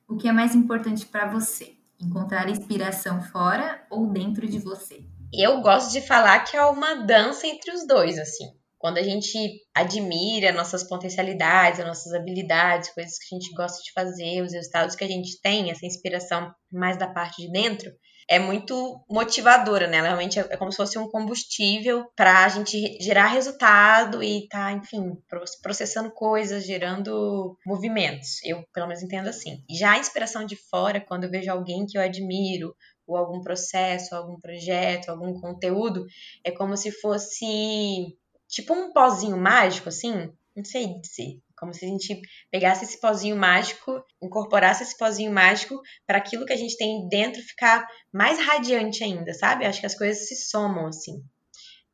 o 0.07 0.15
que 0.15 0.29
é 0.29 0.31
mais 0.31 0.55
importante 0.55 1.05
para 1.05 1.27
você? 1.27 1.73
Encontrar 2.00 2.47
inspiração 2.47 3.21
fora 3.21 3.85
ou 3.89 4.07
dentro 4.07 4.47
de 4.47 4.59
você? 4.59 5.03
Eu 5.33 5.62
gosto 5.62 5.91
de 5.91 6.00
falar 6.00 6.39
que 6.45 6.55
é 6.55 6.63
uma 6.65 7.05
dança 7.05 7.45
entre 7.45 7.71
os 7.71 7.85
dois, 7.85 8.17
assim. 8.17 8.45
Quando 8.77 8.97
a 8.97 9.03
gente 9.03 9.38
admira 9.73 10.53
nossas 10.53 10.83
potencialidades, 10.83 11.79
as 11.81 11.88
nossas 11.88 12.13
habilidades, 12.13 12.93
coisas 12.93 13.17
que 13.17 13.35
a 13.35 13.39
gente 13.39 13.53
gosta 13.53 13.81
de 13.83 13.91
fazer, 13.91 14.41
os 14.41 14.53
resultados 14.53 14.95
que 14.95 15.03
a 15.03 15.07
gente 15.07 15.41
tem, 15.41 15.69
essa 15.69 15.85
inspiração 15.85 16.53
mais 16.71 16.97
da 16.97 17.07
parte 17.07 17.41
de 17.41 17.51
dentro, 17.51 17.91
é 18.34 18.40
muito 18.40 19.04
motivadora, 19.08 19.86
né? 19.88 20.02
Realmente 20.02 20.40
é 20.40 20.58
como 20.58 20.72
se 20.72 20.78
fosse 20.78 20.98
um 20.98 21.08
combustível 21.08 22.06
para 22.16 22.46
a 22.46 22.50
gente 22.50 22.98
gerar 23.00 23.28
resultado 23.28 24.24
e 24.24 24.48
tá, 24.48 24.72
enfim, 24.72 25.16
processando 25.62 26.10
coisas, 26.12 26.66
gerando 26.66 27.56
movimentos. 27.63 28.44
Eu, 28.44 28.63
pelo 28.74 28.88
menos, 28.88 29.04
entendo 29.04 29.28
assim. 29.28 29.63
Já 29.70 29.92
a 29.92 30.00
inspiração 30.00 30.46
de 30.46 30.56
fora, 30.56 31.00
quando 31.00 31.25
eu 31.25 31.30
vejo 31.30 31.52
alguém 31.52 31.86
que 31.86 31.96
eu 31.96 32.02
admiro, 32.02 32.75
ou 33.06 33.18
algum 33.18 33.42
processo, 33.42 34.16
algum 34.16 34.40
projeto, 34.40 35.10
algum 35.10 35.40
conteúdo, 35.40 36.06
é 36.44 36.50
como 36.50 36.75
se 36.75 36.92
fosse 36.92 38.18
tipo 38.48 38.74
um 38.74 38.92
pozinho 38.92 39.38
mágico, 39.38 39.90
assim, 39.90 40.32
não 40.56 40.66
sei 40.66 41.00
dizer. 41.00 41.40
Como 41.63 41.74
se 41.74 41.86
a 41.86 41.88
gente 41.88 42.20
pegasse 42.51 42.84
esse 42.84 43.00
pozinho 43.00 43.38
mágico, 43.38 44.03
incorporasse 44.22 44.84
esse 44.84 44.98
pozinho 44.98 45.32
mágico 45.32 45.79
para 46.05 46.17
aquilo 46.17 46.46
que 46.46 46.51
a 46.51 46.58
gente 46.58 46.75
tem 46.75 47.08
dentro 47.08 47.41
ficar 47.41 47.88
mais 48.12 48.38
radiante 48.38 49.01
ainda, 49.01 49.34
sabe? 49.34 49.65
Acho 49.65 49.79
que 49.79 49.86
as 49.86 49.98
coisas 49.98 50.27
se 50.27 50.36
somam 50.36 50.88
assim. 50.88 51.24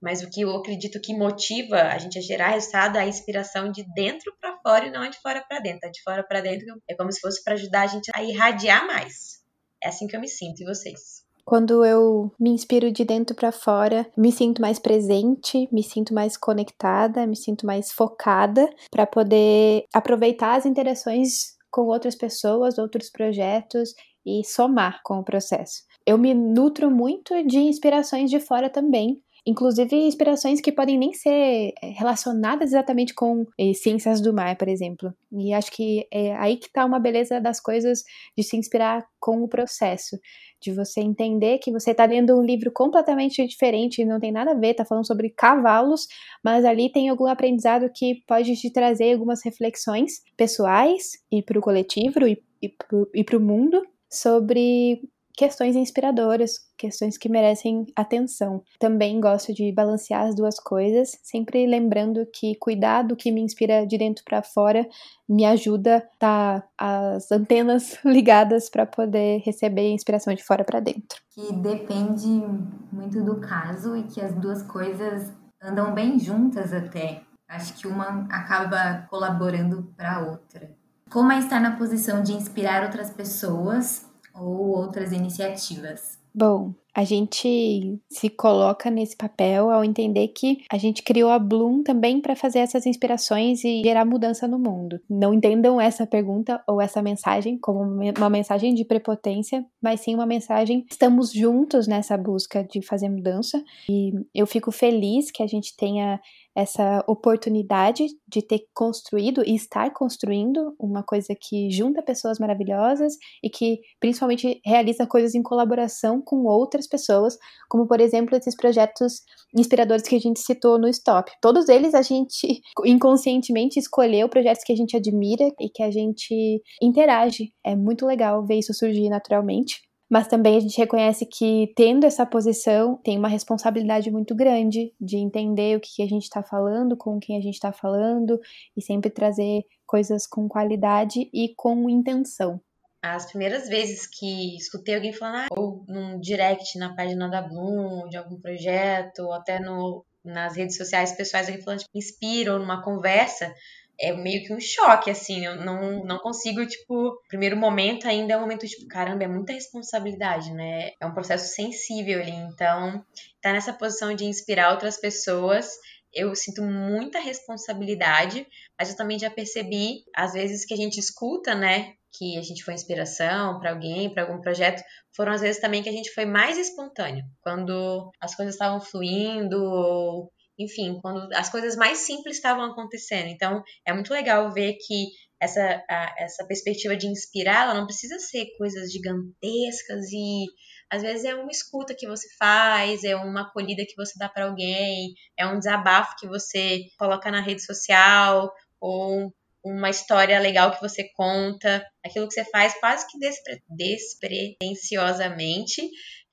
Mas 0.01 0.23
o 0.23 0.29
que 0.31 0.41
eu 0.41 0.49
acredito 0.55 0.99
que 0.99 1.15
motiva 1.15 1.83
a 1.83 1.99
gente 1.99 2.17
a 2.17 2.21
gerar 2.21 2.49
resultado 2.49 2.97
é 2.97 3.01
a 3.01 3.07
inspiração 3.07 3.71
de 3.71 3.85
dentro 3.93 4.35
para 4.41 4.57
fora 4.57 4.88
e 4.88 4.91
não 4.91 5.07
de 5.07 5.19
fora 5.19 5.45
para 5.47 5.59
dentro. 5.59 5.88
A 5.88 5.91
de 5.91 6.01
fora 6.01 6.23
para 6.23 6.41
dentro 6.41 6.81
é 6.89 6.95
como 6.95 7.11
se 7.11 7.19
fosse 7.19 7.43
para 7.43 7.53
ajudar 7.53 7.83
a 7.83 7.88
gente 7.88 8.09
a 8.15 8.23
irradiar 8.23 8.88
mais. 8.88 9.43
É 9.83 9.89
assim 9.89 10.07
que 10.07 10.15
eu 10.15 10.19
me 10.19 10.27
sinto. 10.27 10.63
E 10.63 10.65
vocês? 10.65 11.18
Quando 11.49 11.83
eu 11.83 12.31
me 12.39 12.51
inspiro 12.51 12.91
de 12.91 13.03
dentro 13.03 13.35
para 13.35 13.51
fora, 13.51 14.05
me 14.15 14.31
sinto 14.31 14.62
mais 14.62 14.77
presente, 14.77 15.67
me 15.71 15.81
sinto 15.81 16.13
mais 16.13 16.38
conectada, 16.38 17.25
me 17.25 17.35
sinto 17.35 17.65
mais 17.65 17.91
focada 17.91 18.69
para 18.91 19.07
poder 19.07 19.83
aproveitar 19.91 20.53
as 20.57 20.67
interações 20.67 21.57
com 21.71 21.88
outras 21.88 22.13
pessoas, 22.13 22.77
outros 22.77 23.09
projetos 23.09 23.95
e 24.23 24.45
somar 24.45 25.01
com 25.03 25.17
o 25.17 25.23
processo. 25.23 25.81
Eu 26.05 26.19
me 26.19 26.35
nutro 26.35 26.91
muito 26.91 27.33
de 27.43 27.57
inspirações 27.57 28.29
de 28.29 28.39
fora 28.39 28.69
também, 28.69 29.19
inclusive 29.49 29.95
inspirações 29.95 30.62
que 30.62 30.71
podem 30.71 30.97
nem 30.97 31.12
ser 31.13 31.73
é, 31.81 31.89
relacionadas 31.89 32.69
exatamente 32.69 33.13
com 33.13 33.45
eh, 33.57 33.73
ciências 33.73 34.21
do 34.21 34.33
mar, 34.33 34.55
por 34.57 34.67
exemplo. 34.67 35.13
E 35.31 35.53
acho 35.53 35.71
que 35.71 36.07
é 36.12 36.35
aí 36.35 36.57
que 36.57 36.67
está 36.67 36.85
uma 36.85 36.99
beleza 36.99 37.41
das 37.41 37.59
coisas 37.59 38.03
de 38.38 38.43
se 38.43 38.55
inspirar 38.55 39.03
com 39.19 39.43
o 39.43 39.47
processo 39.47 40.17
de 40.62 40.73
você 40.73 40.99
entender 40.99 41.57
que 41.59 41.71
você 41.71 41.91
está 41.91 42.05
lendo 42.05 42.38
um 42.38 42.43
livro 42.43 42.71
completamente 42.71 43.45
diferente, 43.47 44.03
não 44.03 44.19
tem 44.19 44.31
nada 44.31 44.51
a 44.51 44.55
ver, 44.55 44.71
está 44.71 44.85
falando 44.85 45.07
sobre 45.07 45.29
cavalos, 45.29 46.07
mas 46.43 46.65
ali 46.65 46.91
tem 46.91 47.09
algum 47.09 47.25
aprendizado 47.27 47.89
que 47.95 48.21
pode 48.27 48.55
te 48.55 48.71
trazer 48.71 49.13
algumas 49.13 49.43
reflexões 49.43 50.21
pessoais 50.35 51.13
e 51.31 51.41
para 51.41 51.57
o 51.57 51.62
coletivo 51.62 52.27
e, 52.27 52.41
e 52.62 53.23
para 53.23 53.38
o 53.38 53.41
mundo 53.41 53.81
sobre 54.09 55.01
questões 55.39 55.73
inspiradoras, 55.78 56.60
questões 56.78 57.17
que 57.17 57.30
merecem 57.30 57.86
atenção. 57.95 58.62
Também 58.78 59.21
gosto 59.21 59.54
de 59.54 59.71
balancear 59.71 60.28
as 60.28 60.36
duas 60.36 60.60
coisas, 60.60 61.17
sempre 61.23 61.65
lembrando 61.65 62.28
que 62.34 62.56
cuidar 62.56 63.04
do 63.04 63.15
que 63.15 63.32
me 63.32 63.39
inspira 63.39 63.88
de 63.88 63.97
dentro 63.97 64.21
para 64.25 64.43
fora 64.43 64.86
me 65.30 65.45
ajuda 65.45 65.97
a 65.97 66.02
tá 66.19 66.63
as 66.78 67.32
antenas 67.32 67.97
ligadas 68.04 68.69
para 68.69 68.86
poder 68.86 69.41
receber 69.45 69.93
inspiração 69.93 70.34
de 70.34 70.43
fora 70.43 70.65
para 70.65 70.82
dentro. 70.82 71.21
Que 71.30 71.54
depende 71.54 72.43
muito 72.91 73.23
do 73.23 73.39
caso 73.39 73.95
e 73.95 74.04
que 74.04 74.19
as 74.19 74.34
duas 74.36 74.62
coisas 74.63 75.32
andam 75.63 75.93
bem 75.93 76.19
juntas 76.19 76.73
até. 76.73 77.21
Acho 77.47 77.75
que 77.75 77.88
uma 77.88 78.28
acaba 78.30 79.08
colaborando 79.10 79.93
para 79.95 80.17
a 80.17 80.19
outra. 80.19 80.69
Como 81.10 81.32
é 81.32 81.39
estar 81.39 81.62
na 81.62 81.78
posição 81.78 82.21
de 82.21 82.34
inspirar 82.34 82.84
outras 82.84 83.10
pessoas 83.10 84.09
ou 84.33 84.69
outras 84.77 85.11
iniciativas? 85.11 86.19
Bom, 86.33 86.73
a 86.95 87.03
gente 87.03 87.99
se 88.09 88.29
coloca 88.29 88.89
nesse 88.89 89.15
papel 89.15 89.69
ao 89.69 89.83
entender 89.83 90.27
que 90.29 90.63
a 90.71 90.77
gente 90.77 91.03
criou 91.03 91.29
a 91.29 91.39
Bloom 91.39 91.83
também 91.83 92.19
para 92.19 92.35
fazer 92.35 92.59
essas 92.59 92.85
inspirações 92.85 93.63
e 93.63 93.81
gerar 93.83 94.05
mudança 94.05 94.47
no 94.47 94.59
mundo. 94.59 94.99
Não 95.09 95.33
entendam 95.33 95.79
essa 95.79 96.05
pergunta 96.05 96.61
ou 96.67 96.81
essa 96.81 97.01
mensagem 97.01 97.57
como 97.57 97.79
uma 97.81 98.29
mensagem 98.29 98.73
de 98.73 98.83
prepotência, 98.83 99.65
mas 99.81 100.01
sim 100.01 100.15
uma 100.15 100.25
mensagem 100.25 100.85
estamos 100.89 101.31
juntos 101.31 101.87
nessa 101.87 102.17
busca 102.17 102.63
de 102.63 102.81
fazer 102.81 103.07
mudança 103.07 103.63
e 103.89 104.11
eu 104.33 104.45
fico 104.45 104.71
feliz 104.71 105.31
que 105.31 105.43
a 105.43 105.47
gente 105.47 105.75
tenha 105.77 106.19
essa 106.55 107.03
oportunidade 107.07 108.05
de 108.27 108.41
ter 108.41 108.65
construído 108.73 109.43
e 109.45 109.55
estar 109.55 109.91
construindo 109.93 110.75
uma 110.77 111.03
coisa 111.03 111.33
que 111.33 111.69
junta 111.69 112.01
pessoas 112.01 112.39
maravilhosas 112.39 113.13
e 113.41 113.49
que 113.49 113.79
principalmente 113.99 114.59
realiza 114.65 115.07
coisas 115.07 115.35
em 115.35 115.43
colaboração 115.43 116.18
com 116.21 116.45
outras 116.45 116.88
pessoas, 116.88 117.38
como 117.69 117.88
por 117.88 117.99
exemplo 117.99 118.36
esses 118.36 118.55
projetos 118.55 119.21
inspiradores 119.55 120.03
que 120.03 120.15
a 120.15 120.19
gente 120.19 120.39
citou 120.39 120.79
no 120.79 120.88
Stop. 120.88 121.32
Todos 121.41 121.69
eles 121.69 121.93
a 121.93 122.01
gente 122.01 122.62
inconscientemente 122.86 123.79
escolheu 123.79 124.29
projetos 124.29 124.63
que 124.63 124.73
a 124.73 124.75
gente 124.75 124.95
admira 124.95 125.49
e 125.60 125.69
que 125.69 125.84
a 125.84 125.91
gente 125.91 126.62
interage. 126.82 127.51
É 127.63 127.75
muito 127.75 128.05
legal 128.05 128.45
ver 128.45 128.60
isso 128.60 128.73
surgir 128.73 129.10
naturalmente 129.10 129.82
mas 130.10 130.27
também 130.27 130.58
a 130.58 130.60
gente 130.60 130.77
reconhece 130.77 131.25
que 131.25 131.71
tendo 131.75 132.05
essa 132.05 132.25
posição 132.25 132.97
tem 133.03 133.17
uma 133.17 133.27
responsabilidade 133.27 134.10
muito 134.10 134.34
grande 134.34 134.91
de 134.99 135.17
entender 135.17 135.77
o 135.77 135.79
que 135.79 136.01
a 136.01 136.08
gente 136.08 136.23
está 136.23 136.41
falando, 136.41 136.97
com 136.97 137.19
quem 137.19 137.38
a 137.38 137.41
gente 137.41 137.53
está 137.53 137.71
falando 137.71 138.39
e 138.75 138.82
sempre 138.82 139.12
trazer 139.12 139.62
coisas 139.86 140.25
com 140.25 140.47
qualidade 140.47 141.29
e 141.32 141.53
com 141.55 141.88
intenção. 141.89 142.60
As 143.01 143.27
primeiras 143.27 143.69
vezes 143.69 144.05
que 144.07 144.57
escutei 144.57 144.95
alguém 144.95 145.13
falando, 145.13 145.43
ah, 145.43 145.47
ou 145.51 145.85
num 145.88 146.19
direct 146.19 146.77
na 146.77 146.93
página 146.95 147.29
da 147.29 147.41
Bloom, 147.41 148.09
de 148.09 148.17
algum 148.17 148.39
projeto, 148.39 149.19
ou 149.19 149.33
até 149.33 149.59
no, 149.59 150.05
nas 150.23 150.57
redes 150.57 150.75
sociais 150.75 151.13
pessoais, 151.13 151.47
alguém 151.47 151.63
falando, 151.63 151.79
tipo, 151.79 151.97
inspira, 151.97 152.53
ou 152.53 152.59
numa 152.59 152.83
conversa, 152.83 153.53
é 153.99 154.13
meio 154.13 154.43
que 154.43 154.53
um 154.53 154.59
choque, 154.59 155.09
assim, 155.09 155.45
eu 155.45 155.55
não, 155.57 156.03
não 156.05 156.19
consigo, 156.19 156.65
tipo, 156.65 157.21
primeiro 157.27 157.57
momento 157.57 158.07
ainda 158.07 158.33
é 158.33 158.38
um 158.38 158.41
momento, 158.41 158.65
tipo, 158.65 158.88
caramba, 158.88 159.25
é 159.25 159.27
muita 159.27 159.51
responsabilidade, 159.51 160.51
né? 160.53 160.91
É 160.99 161.05
um 161.05 161.13
processo 161.13 161.53
sensível 161.53 162.21
ali, 162.21 162.31
então, 162.31 163.03
tá 163.41 163.51
nessa 163.51 163.73
posição 163.73 164.13
de 164.15 164.25
inspirar 164.25 164.71
outras 164.71 164.97
pessoas, 164.97 165.69
eu 166.13 166.36
sinto 166.36 166.62
muita 166.63 167.19
responsabilidade, 167.19 168.45
mas 168.78 168.89
eu 168.89 168.98
também 168.98 169.19
já 169.19 169.30
percebi, 169.30 170.04
às 170.15 170.34
vezes, 170.34 170.65
que 170.65 170.74
a 170.74 170.78
gente 170.78 171.00
escuta, 171.00 171.56
né, 171.56 171.93
que 172.12 172.38
a 172.38 172.41
gente 172.41 172.63
foi 172.63 172.74
inspiração 172.74 173.60
para 173.60 173.72
alguém, 173.72 174.12
para 174.12 174.24
algum 174.24 174.41
projeto, 174.41 174.84
foram 175.15 175.34
às 175.34 175.41
vezes 175.41 175.62
também 175.62 175.84
que 175.84 175.89
a 175.89 175.93
gente 175.93 176.12
foi 176.12 176.26
mais 176.26 176.58
espontâneo, 176.58 177.24
quando 177.41 178.10
as 178.19 178.36
coisas 178.36 178.56
estavam 178.56 178.82
fluindo, 178.82 179.62
ou 179.62 180.32
enfim, 180.58 181.00
quando 181.02 181.32
as 181.34 181.50
coisas 181.50 181.76
mais 181.76 182.00
simples 182.00 182.36
estavam 182.36 182.65
acontecendo. 182.65 183.28
Então, 183.28 183.63
é 183.86 183.93
muito 183.93 184.12
legal 184.12 184.52
ver 184.52 184.74
que 184.86 185.08
essa, 185.41 185.84
a, 185.89 186.15
essa 186.17 186.45
perspectiva 186.45 186.95
de 186.95 187.08
inspirar, 187.08 187.63
ela 187.63 187.73
não 187.73 187.86
precisa 187.86 188.19
ser 188.19 188.45
coisas 188.58 188.91
gigantescas 188.91 190.12
e 190.12 190.45
às 190.89 191.02
vezes 191.02 191.23
é 191.23 191.36
uma 191.36 191.52
escuta 191.52 191.95
que 191.95 192.08
você 192.08 192.28
faz, 192.38 193.04
é 193.04 193.15
uma 193.15 193.43
acolhida 193.43 193.86
que 193.86 193.95
você 193.95 194.13
dá 194.17 194.28
para 194.28 194.45
alguém, 194.45 195.13
é 195.38 195.45
um 195.45 195.60
desabafo 195.60 196.15
que 196.17 196.28
você 196.28 196.82
coloca 196.97 197.32
na 197.32 197.41
rede 197.41 197.63
social 197.63 198.52
ou 198.82 199.34
uma 199.63 199.89
história 199.89 200.39
legal 200.39 200.71
que 200.71 200.82
você 200.82 201.10
conta, 201.15 201.86
aquilo 202.04 202.28
que 202.28 202.34
você 202.34 202.45
faz 202.45 202.73
quase 202.80 203.06
que 203.08 203.19
despre 203.19 203.62
despretensiosamente 203.69 205.89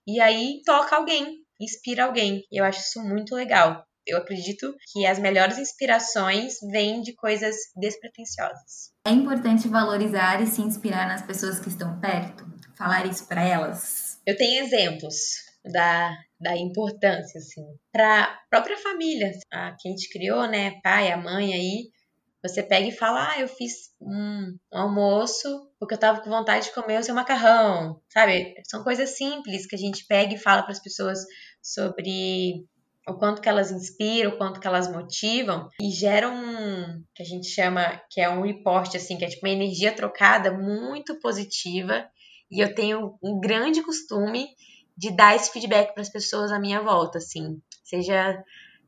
e 0.06 0.20
aí 0.20 0.62
toca 0.64 0.96
alguém, 0.96 1.44
inspira 1.60 2.04
alguém. 2.04 2.44
Eu 2.50 2.64
acho 2.64 2.80
isso 2.80 3.02
muito 3.02 3.34
legal. 3.34 3.84
Eu 4.06 4.18
acredito 4.18 4.74
que 4.92 5.04
as 5.06 5.18
melhores 5.18 5.58
inspirações 5.58 6.54
vêm 6.70 7.00
de 7.02 7.14
coisas 7.14 7.56
despretensiosas. 7.74 8.92
É 9.06 9.10
importante 9.10 9.68
valorizar 9.68 10.40
e 10.42 10.46
se 10.46 10.62
inspirar 10.62 11.08
nas 11.08 11.22
pessoas 11.22 11.58
que 11.58 11.68
estão 11.68 11.98
perto, 12.00 12.44
falar 12.76 13.06
isso 13.06 13.26
para 13.26 13.42
elas. 13.42 14.20
Eu 14.26 14.36
tenho 14.36 14.64
exemplos 14.64 15.14
da, 15.64 16.12
da 16.40 16.56
importância, 16.56 17.38
assim, 17.38 17.64
para 17.92 18.38
própria 18.50 18.76
família, 18.78 19.32
a 19.52 19.74
quem 19.80 19.94
te 19.94 20.08
criou, 20.10 20.46
né, 20.46 20.80
pai, 20.82 21.10
a 21.10 21.16
mãe 21.16 21.52
aí, 21.52 21.90
você 22.42 22.62
pega 22.62 22.86
e 22.86 22.92
fala, 22.92 23.32
ah, 23.32 23.40
eu 23.40 23.48
fiz 23.48 23.72
um, 24.00 24.56
um 24.72 24.78
almoço 24.78 25.68
porque 25.78 25.94
eu 25.94 25.98
tava 25.98 26.20
com 26.20 26.30
vontade 26.30 26.66
de 26.66 26.74
comer 26.74 27.00
o 27.00 27.02
seu 27.02 27.14
macarrão, 27.14 28.00
sabe? 28.08 28.54
São 28.64 28.84
coisas 28.84 29.16
simples 29.16 29.66
que 29.66 29.74
a 29.74 29.78
gente 29.78 30.06
pega 30.06 30.34
e 30.34 30.38
fala 30.38 30.62
para 30.62 30.72
as 30.72 30.82
pessoas 30.82 31.18
sobre 31.60 32.64
o 33.08 33.14
quanto 33.14 33.40
que 33.40 33.48
elas 33.48 33.70
inspiram, 33.70 34.32
o 34.32 34.36
quanto 34.36 34.58
que 34.58 34.66
elas 34.66 34.90
motivam 34.90 35.68
e 35.80 35.90
geram 35.90 36.34
um 36.34 37.04
que 37.14 37.22
a 37.22 37.26
gente 37.26 37.46
chama 37.46 38.00
que 38.10 38.20
é 38.20 38.28
um 38.28 38.42
report 38.42 38.94
assim, 38.96 39.16
que 39.16 39.24
é 39.24 39.28
tipo 39.28 39.46
uma 39.46 39.52
energia 39.52 39.92
trocada 39.92 40.52
muito 40.52 41.18
positiva. 41.20 42.06
E 42.50 42.60
eu 42.60 42.74
tenho 42.74 43.16
um 43.22 43.40
grande 43.40 43.82
costume 43.82 44.48
de 44.96 45.10
dar 45.14 45.36
esse 45.36 45.52
feedback 45.52 45.92
para 45.92 46.02
as 46.02 46.08
pessoas 46.08 46.50
à 46.50 46.58
minha 46.58 46.80
volta, 46.80 47.18
assim, 47.18 47.60
seja 47.84 48.42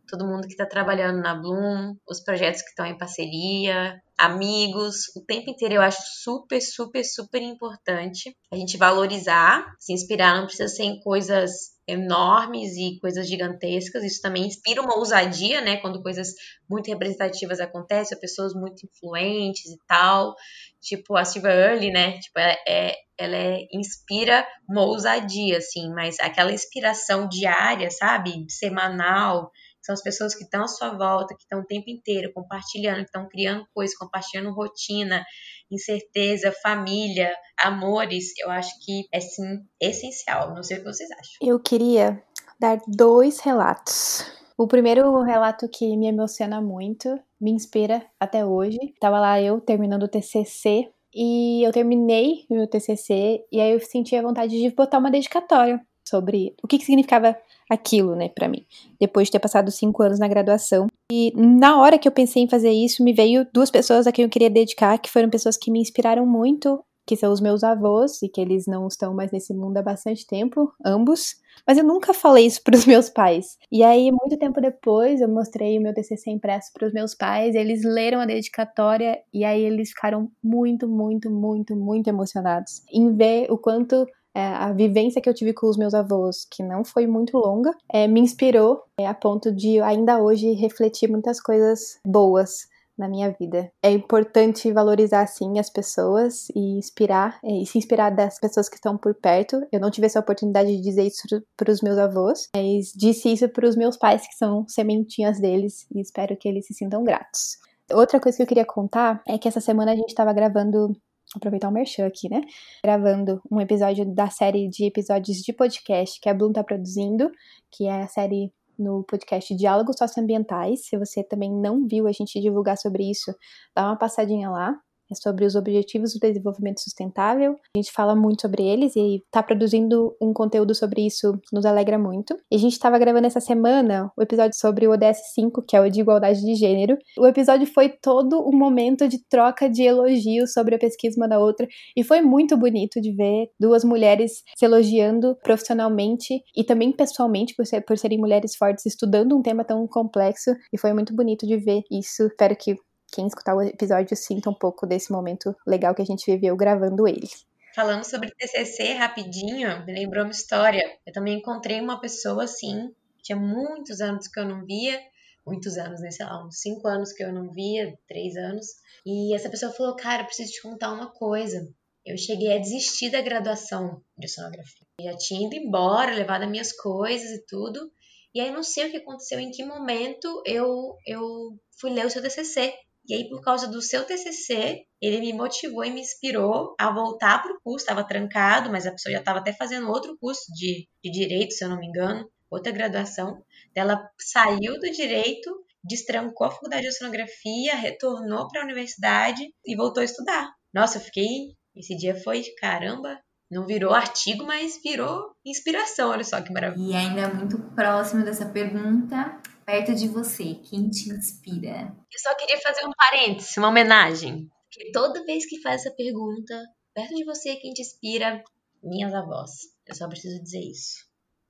todo 0.08 0.26
mundo 0.26 0.46
que 0.46 0.54
está 0.54 0.66
trabalhando 0.66 1.20
na 1.20 1.34
Bloom, 1.34 1.94
os 2.08 2.20
projetos 2.20 2.62
que 2.62 2.70
estão 2.70 2.86
em 2.86 2.98
parceria, 2.98 4.00
amigos, 4.18 5.14
o 5.16 5.20
tempo 5.24 5.50
inteiro 5.50 5.74
eu 5.74 5.82
acho 5.82 6.02
super, 6.02 6.60
super, 6.60 7.04
super 7.04 7.40
importante 7.40 8.36
a 8.50 8.56
gente 8.56 8.76
valorizar, 8.76 9.64
se 9.78 9.92
inspirar, 9.92 10.36
não 10.36 10.46
precisa 10.46 10.68
ser 10.68 10.84
em 10.84 11.00
coisas 11.00 11.78
enormes 11.88 12.76
e 12.76 12.98
coisas 13.00 13.26
gigantescas. 13.26 14.04
Isso 14.04 14.20
também 14.20 14.46
inspira 14.46 14.82
uma 14.82 14.96
ousadia, 14.96 15.60
né? 15.62 15.78
Quando 15.78 16.02
coisas 16.02 16.34
muito 16.68 16.88
representativas 16.88 17.60
acontecem, 17.60 18.18
pessoas 18.18 18.52
muito 18.52 18.86
influentes 18.86 19.70
e 19.70 19.78
tal. 19.86 20.34
Tipo 20.80 21.16
a 21.16 21.24
Silva 21.24 21.48
Early, 21.48 21.90
né? 21.90 22.18
Tipo, 22.18 22.38
é, 22.38 22.56
é, 22.68 22.96
ela 23.16 23.36
é, 23.36 23.66
inspira 23.72 24.46
uma 24.68 24.84
ousadia, 24.84 25.58
assim, 25.58 25.90
mas 25.94 26.20
aquela 26.20 26.52
inspiração 26.52 27.26
diária, 27.26 27.90
sabe? 27.90 28.44
Semanal, 28.48 29.50
são 29.82 29.92
as 29.94 30.02
pessoas 30.02 30.34
que 30.34 30.44
estão 30.44 30.64
à 30.64 30.68
sua 30.68 30.90
volta, 30.96 31.34
que 31.34 31.42
estão 31.42 31.60
o 31.60 31.66
tempo 31.66 31.88
inteiro 31.88 32.32
compartilhando, 32.32 32.98
que 32.98 33.04
estão 33.04 33.28
criando 33.28 33.66
coisas, 33.74 33.96
compartilhando 33.96 34.52
rotina, 34.52 35.24
incerteza, 35.70 36.52
família, 36.62 37.34
amores. 37.58 38.32
Eu 38.38 38.50
acho 38.50 38.72
que 38.84 39.06
é 39.12 39.20
sim 39.20 39.60
essencial. 39.80 40.54
Não 40.54 40.62
sei 40.62 40.78
o 40.78 40.80
que 40.80 40.86
vocês 40.86 41.10
acham. 41.10 41.34
Eu 41.40 41.58
queria 41.60 42.22
dar 42.60 42.80
dois 42.86 43.40
relatos. 43.40 44.24
O 44.56 44.66
primeiro 44.66 45.22
relato 45.22 45.68
que 45.68 45.96
me 45.96 46.08
emociona 46.08 46.60
muito, 46.60 47.18
me 47.40 47.52
inspira 47.52 48.04
até 48.18 48.44
hoje. 48.44 48.78
Tava 49.00 49.20
lá 49.20 49.40
eu 49.40 49.60
terminando 49.60 50.02
o 50.02 50.08
TCC 50.08 50.90
e 51.14 51.62
eu 51.64 51.72
terminei 51.72 52.44
o 52.50 52.54
meu 52.54 52.66
TCC 52.66 53.44
e 53.50 53.60
aí 53.60 53.72
eu 53.72 53.80
senti 53.80 54.16
a 54.16 54.22
vontade 54.22 54.60
de 54.60 54.70
botar 54.70 54.98
uma 54.98 55.10
dedicatória 55.10 55.80
sobre 56.06 56.54
o 56.62 56.66
que, 56.66 56.78
que 56.78 56.84
significava 56.84 57.36
aquilo, 57.68 58.14
né, 58.14 58.28
para 58.28 58.48
mim, 58.48 58.64
depois 59.00 59.28
de 59.28 59.32
ter 59.32 59.38
passado 59.38 59.70
cinco 59.70 60.02
anos 60.02 60.18
na 60.18 60.28
graduação. 60.28 60.86
E 61.10 61.32
na 61.36 61.80
hora 61.80 61.98
que 61.98 62.08
eu 62.08 62.12
pensei 62.12 62.42
em 62.42 62.48
fazer 62.48 62.70
isso, 62.70 63.02
me 63.02 63.12
veio 63.12 63.46
duas 63.52 63.70
pessoas 63.70 64.06
a 64.06 64.12
quem 64.12 64.24
eu 64.24 64.28
queria 64.30 64.50
dedicar, 64.50 64.98
que 64.98 65.10
foram 65.10 65.30
pessoas 65.30 65.56
que 65.56 65.70
me 65.70 65.80
inspiraram 65.80 66.26
muito, 66.26 66.82
que 67.06 67.16
são 67.16 67.32
os 67.32 67.40
meus 67.40 67.64
avós, 67.64 68.22
e 68.22 68.28
que 68.28 68.40
eles 68.40 68.66
não 68.66 68.86
estão 68.86 69.14
mais 69.14 69.32
nesse 69.32 69.54
mundo 69.54 69.78
há 69.78 69.82
bastante 69.82 70.26
tempo, 70.26 70.70
ambos. 70.84 71.36
Mas 71.66 71.78
eu 71.78 71.84
nunca 71.84 72.12
falei 72.12 72.46
isso 72.46 72.62
para 72.62 72.76
os 72.76 72.84
meus 72.86 73.08
pais. 73.08 73.56
E 73.72 73.82
aí, 73.82 74.10
muito 74.10 74.38
tempo 74.38 74.60
depois, 74.60 75.20
eu 75.20 75.28
mostrei 75.28 75.78
o 75.78 75.82
meu 75.82 75.94
TCC 75.94 76.30
impresso 76.30 76.70
para 76.72 76.86
os 76.86 76.92
meus 76.92 77.14
pais, 77.14 77.54
eles 77.54 77.82
leram 77.82 78.20
a 78.20 78.26
dedicatória 78.26 79.18
e 79.32 79.44
aí 79.44 79.62
eles 79.62 79.90
ficaram 79.90 80.30
muito, 80.42 80.86
muito, 80.86 81.30
muito, 81.30 81.74
muito 81.74 82.08
emocionados 82.08 82.82
em 82.92 83.14
ver 83.14 83.50
o 83.50 83.56
quanto 83.56 84.06
é, 84.34 84.40
a 84.40 84.72
vivência 84.72 85.20
que 85.20 85.28
eu 85.28 85.34
tive 85.34 85.52
com 85.52 85.68
os 85.68 85.76
meus 85.76 85.94
avós, 85.94 86.46
que 86.50 86.62
não 86.62 86.84
foi 86.84 87.06
muito 87.06 87.36
longa, 87.36 87.74
é, 87.92 88.06
me 88.06 88.20
inspirou 88.20 88.82
é, 88.98 89.06
a 89.06 89.14
ponto 89.14 89.52
de 89.52 89.80
ainda 89.80 90.22
hoje 90.22 90.52
refletir 90.52 91.10
muitas 91.10 91.40
coisas 91.40 91.98
boas 92.04 92.68
na 92.98 93.08
minha 93.08 93.30
vida. 93.30 93.70
É 93.82 93.90
importante 93.90 94.72
valorizar 94.72 95.26
sim 95.26 95.58
as 95.58 95.70
pessoas 95.70 96.48
e 96.50 96.78
inspirar 96.78 97.38
é, 97.44 97.62
e 97.62 97.64
se 97.64 97.78
inspirar 97.78 98.10
das 98.10 98.40
pessoas 98.40 98.68
que 98.68 98.74
estão 98.74 98.98
por 98.98 99.14
perto. 99.14 99.60
Eu 99.70 99.78
não 99.78 99.90
tive 99.90 100.06
essa 100.06 100.18
oportunidade 100.18 100.76
de 100.76 100.82
dizer 100.82 101.06
isso 101.06 101.22
para 101.56 101.70
os 101.70 101.80
meus 101.80 101.96
avós, 101.96 102.48
mas 102.54 102.92
disse 102.94 103.32
isso 103.32 103.48
para 103.48 103.68
os 103.68 103.76
meus 103.76 103.96
pais 103.96 104.26
que 104.26 104.34
são 104.34 104.66
sementinhas 104.66 105.40
deles 105.40 105.86
e 105.94 106.00
espero 106.00 106.36
que 106.36 106.48
eles 106.48 106.66
se 106.66 106.74
sintam 106.74 107.04
gratos. 107.04 107.56
Outra 107.92 108.20
coisa 108.20 108.36
que 108.36 108.42
eu 108.42 108.46
queria 108.46 108.66
contar 108.66 109.22
é 109.26 109.38
que 109.38 109.48
essa 109.48 109.60
semana 109.60 109.92
a 109.92 109.96
gente 109.96 110.10
estava 110.10 110.32
gravando 110.32 110.94
aproveitar 111.36 111.68
o 111.68 111.72
merchan 111.72 112.06
aqui, 112.06 112.28
né? 112.28 112.40
Gravando 112.82 113.40
um 113.50 113.60
episódio 113.60 114.04
da 114.04 114.30
série 114.30 114.68
de 114.68 114.86
episódios 114.86 115.38
de 115.38 115.52
podcast 115.52 116.20
que 116.20 116.28
a 116.28 116.34
Bloom 116.34 116.52
tá 116.52 116.64
produzindo, 116.64 117.30
que 117.70 117.86
é 117.86 118.02
a 118.02 118.08
série 118.08 118.52
no 118.78 119.04
podcast 119.04 119.54
Diálogos 119.54 119.96
Socioambientais. 119.98 120.86
Se 120.86 120.96
você 120.96 121.22
também 121.24 121.52
não 121.52 121.86
viu 121.86 122.06
a 122.06 122.12
gente 122.12 122.40
divulgar 122.40 122.78
sobre 122.78 123.10
isso, 123.10 123.34
dá 123.74 123.86
uma 123.86 123.96
passadinha 123.96 124.48
lá 124.50 124.78
é 125.10 125.14
sobre 125.14 125.44
os 125.44 125.54
Objetivos 125.54 126.12
do 126.12 126.20
Desenvolvimento 126.20 126.80
Sustentável. 126.80 127.56
A 127.74 127.78
gente 127.78 127.90
fala 127.92 128.14
muito 128.14 128.42
sobre 128.42 128.62
eles 128.62 128.94
e 128.96 129.22
tá 129.30 129.42
produzindo 129.42 130.14
um 130.20 130.32
conteúdo 130.32 130.74
sobre 130.74 131.06
isso 131.06 131.38
nos 131.52 131.64
alegra 131.64 131.98
muito. 131.98 132.36
E 132.50 132.56
a 132.56 132.58
gente 132.58 132.72
estava 132.72 132.98
gravando 132.98 133.26
essa 133.26 133.40
semana 133.40 134.12
o 134.16 134.22
episódio 134.22 134.56
sobre 134.56 134.86
o 134.86 134.92
ODS 134.92 135.32
5, 135.34 135.62
que 135.66 135.76
é 135.76 135.80
o 135.80 135.90
de 135.90 136.00
igualdade 136.00 136.40
de 136.40 136.54
gênero. 136.54 136.96
O 137.18 137.26
episódio 137.26 137.66
foi 137.66 137.88
todo 137.88 138.46
um 138.46 138.56
momento 138.56 139.08
de 139.08 139.18
troca 139.28 139.68
de 139.68 139.82
elogios 139.82 140.52
sobre 140.52 140.74
a 140.74 140.78
pesquisa 140.78 141.16
uma 141.18 141.28
da 141.28 141.38
outra 141.38 141.66
e 141.96 142.04
foi 142.04 142.20
muito 142.20 142.56
bonito 142.56 143.00
de 143.00 143.12
ver 143.12 143.50
duas 143.58 143.84
mulheres 143.84 144.42
se 144.56 144.64
elogiando 144.64 145.36
profissionalmente 145.42 146.42
e 146.56 146.64
também 146.64 146.92
pessoalmente 146.92 147.54
por, 147.54 147.66
ser, 147.66 147.80
por 147.82 147.96
serem 147.96 148.18
mulheres 148.18 148.54
fortes 148.54 148.86
estudando 148.86 149.36
um 149.36 149.42
tema 149.42 149.64
tão 149.64 149.86
complexo 149.86 150.50
e 150.72 150.78
foi 150.78 150.92
muito 150.92 151.14
bonito 151.14 151.46
de 151.46 151.56
ver 151.56 151.82
isso. 151.90 152.24
Espero 152.26 152.56
que 152.56 152.76
quem 153.10 153.26
escutar 153.26 153.54
o 153.54 153.62
episódio 153.62 154.16
sinta 154.16 154.50
um 154.50 154.54
pouco 154.54 154.86
desse 154.86 155.10
momento 155.10 155.56
legal 155.66 155.94
que 155.94 156.02
a 156.02 156.04
gente 156.04 156.30
viveu 156.30 156.56
gravando 156.56 157.06
ele. 157.06 157.28
Falando 157.74 158.04
sobre 158.04 158.32
TCC 158.32 158.94
rapidinho, 158.94 159.84
me 159.84 159.92
lembrou 159.92 160.24
uma 160.24 160.32
história. 160.32 160.82
Eu 161.06 161.12
também 161.12 161.38
encontrei 161.38 161.80
uma 161.80 162.00
pessoa 162.00 162.44
assim, 162.44 162.92
tinha 163.22 163.36
muitos 163.36 164.00
anos 164.00 164.26
que 164.26 164.40
eu 164.40 164.44
não 164.44 164.64
via, 164.64 165.00
muitos 165.46 165.76
anos, 165.78 166.00
né? 166.00 166.10
Sei 166.10 166.26
lá, 166.26 166.44
uns 166.44 166.60
cinco 166.60 166.88
anos 166.88 167.12
que 167.12 167.22
eu 167.22 167.32
não 167.32 167.50
via, 167.52 167.96
três 168.06 168.36
anos. 168.36 168.66
E 169.04 169.34
essa 169.34 169.48
pessoa 169.48 169.72
falou: 169.72 169.96
Cara, 169.96 170.22
eu 170.22 170.26
preciso 170.26 170.52
te 170.52 170.62
contar 170.62 170.92
uma 170.92 171.10
coisa. 171.10 171.68
Eu 172.04 172.16
cheguei 172.16 172.52
a 172.52 172.58
desistir 172.58 173.10
da 173.10 173.20
graduação 173.20 174.02
de 174.16 174.28
sonografia. 174.28 174.86
Eu 174.98 175.12
já 175.12 175.18
tinha 175.18 175.46
ido 175.46 175.54
embora, 175.54 176.14
levado 176.14 176.42
as 176.42 176.50
minhas 176.50 176.72
coisas 176.72 177.30
e 177.30 177.44
tudo. 177.46 177.92
E 178.34 178.40
aí 178.40 178.50
não 178.50 178.62
sei 178.62 178.86
o 178.86 178.90
que 178.90 178.98
aconteceu, 178.98 179.38
em 179.38 179.50
que 179.50 179.64
momento 179.64 180.42
eu, 180.46 180.96
eu 181.06 181.58
fui 181.78 181.90
ler 181.90 182.06
o 182.06 182.10
seu 182.10 182.22
TCC. 182.22 182.74
E 183.08 183.14
aí, 183.14 183.28
por 183.28 183.40
causa 183.40 183.66
do 183.66 183.80
seu 183.80 184.04
TCC, 184.04 184.84
ele 185.00 185.20
me 185.20 185.32
motivou 185.32 185.82
e 185.82 185.90
me 185.90 186.02
inspirou 186.02 186.74
a 186.78 186.92
voltar 186.92 187.42
para 187.42 187.54
o 187.54 187.60
curso. 187.60 187.84
Estava 187.84 188.04
trancado, 188.04 188.70
mas 188.70 188.86
a 188.86 188.92
pessoa 188.92 189.12
já 189.12 189.20
estava 189.20 189.38
até 189.38 189.52
fazendo 189.52 189.88
outro 189.88 190.16
curso 190.20 190.52
de, 190.52 190.86
de 191.02 191.10
direito, 191.10 191.54
se 191.54 191.64
eu 191.64 191.70
não 191.70 191.78
me 191.78 191.86
engano, 191.86 192.30
outra 192.50 192.70
graduação. 192.70 193.42
Ela 193.74 193.98
saiu 194.18 194.78
do 194.78 194.90
direito, 194.90 195.50
destrancou 195.82 196.46
a 196.46 196.50
faculdade 196.50 196.82
de 196.82 196.88
oceanografia, 196.88 197.76
retornou 197.76 198.46
para 198.48 198.60
a 198.60 198.64
universidade 198.64 199.42
e 199.64 199.74
voltou 199.74 200.02
a 200.02 200.04
estudar. 200.04 200.52
Nossa, 200.72 200.98
eu 200.98 201.02
fiquei. 201.02 201.56
Esse 201.74 201.96
dia 201.96 202.14
foi 202.14 202.42
caramba, 202.60 203.18
não 203.50 203.64
virou 203.64 203.94
artigo, 203.94 204.44
mas 204.44 204.80
virou 204.82 205.34
inspiração. 205.46 206.10
Olha 206.10 206.24
só 206.24 206.42
que 206.42 206.52
maravilha. 206.52 206.92
E 206.92 206.96
ainda 206.96 207.28
muito 207.28 207.58
próximo 207.74 208.24
dessa 208.24 208.44
pergunta, 208.44 209.40
perto 209.68 209.94
de 209.94 210.08
você, 210.08 210.54
quem 210.54 210.88
te 210.88 211.10
inspira? 211.10 211.94
Eu 212.10 212.18
só 212.18 212.34
queria 212.36 212.58
fazer 212.58 212.86
um 212.86 212.92
parênteses, 212.96 213.54
uma 213.58 213.68
homenagem. 213.68 214.50
Porque 214.72 214.90
toda 214.92 215.22
vez 215.26 215.44
que 215.44 215.60
faz 215.60 215.82
essa 215.82 215.94
pergunta, 215.94 216.54
perto 216.94 217.14
de 217.14 217.22
você, 217.22 217.54
quem 217.56 217.74
te 217.74 217.82
inspira? 217.82 218.42
Minhas 218.82 219.12
avós. 219.12 219.50
Eu 219.86 219.94
só 219.94 220.08
preciso 220.08 220.42
dizer 220.42 220.60
isso. 220.60 221.06